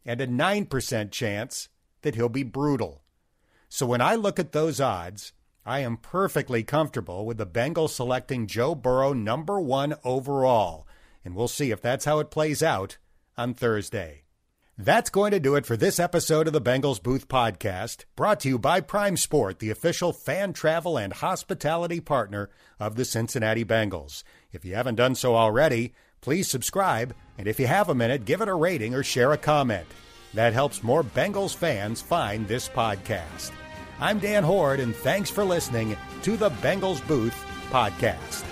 and 0.05 0.20
a 0.20 0.26
9% 0.26 1.11
chance 1.11 1.68
that 2.03 2.14
he'll 2.14 2.29
be 2.29 2.42
brutal. 2.42 3.03
So 3.68 3.87
when 3.87 4.00
I 4.00 4.14
look 4.14 4.38
at 4.38 4.53
those 4.53 4.81
odds, 4.81 5.33
I 5.64 5.81
am 5.81 5.98
perfectly 5.98 6.62
comfortable 6.62 7.26
with 7.26 7.37
the 7.37 7.46
Bengals 7.46 7.90
selecting 7.90 8.46
Joe 8.46 8.74
Burrow 8.74 9.12
number 9.12 9.61
one 9.61 9.94
overall, 10.05 10.87
and 11.24 11.35
we'll 11.35 11.48
see 11.48 11.70
if 11.70 11.80
that's 11.80 12.04
how 12.04 12.18
it 12.18 12.30
plays 12.30 12.62
out 12.62 12.98
on 13.37 13.54
Thursday. 13.54 14.24
That's 14.83 15.11
going 15.11 15.33
to 15.33 15.40
do 15.40 15.56
it 15.56 15.66
for 15.66 15.76
this 15.76 16.00
episode 16.00 16.46
of 16.46 16.54
the 16.54 16.61
Bengals 16.61 17.02
Booth 17.02 17.28
Podcast, 17.28 18.04
brought 18.16 18.40
to 18.40 18.48
you 18.48 18.59
by 18.59 18.80
Prime 18.80 19.18
Sport, 19.18 19.59
the 19.59 19.68
official 19.68 20.14
fan 20.14 20.54
travel 20.54 20.96
and 20.96 21.12
hospitality 21.12 22.00
partner 22.00 22.48
of 22.78 22.96
the 22.96 23.04
Cincinnati 23.04 23.62
Bengals. 23.62 24.22
If 24.52 24.64
you 24.64 24.74
haven't 24.74 24.94
done 24.94 25.14
so 25.14 25.37
already, 25.37 25.92
please 26.22 26.48
subscribe, 26.48 27.14
and 27.37 27.46
if 27.46 27.61
you 27.61 27.66
have 27.66 27.90
a 27.90 27.94
minute, 27.94 28.24
give 28.24 28.40
it 28.40 28.48
a 28.48 28.54
rating 28.54 28.94
or 28.94 29.02
share 29.02 29.33
a 29.33 29.37
comment. 29.37 29.87
That 30.33 30.54
helps 30.54 30.83
more 30.83 31.04
Bengals 31.04 31.54
fans 31.54 32.00
find 32.00 32.48
this 32.48 32.66
podcast. 32.68 33.50
I'm 33.98 34.18
Dan 34.18 34.44
Hoard, 34.44 34.80
and 34.80 34.96
thanks 34.96 35.28
for 35.28 35.44
listening 35.44 35.94
to 36.22 36.38
the 36.38 36.50
Bengals 36.50 37.06
Booth 37.06 37.37
Podcast. 37.70 38.44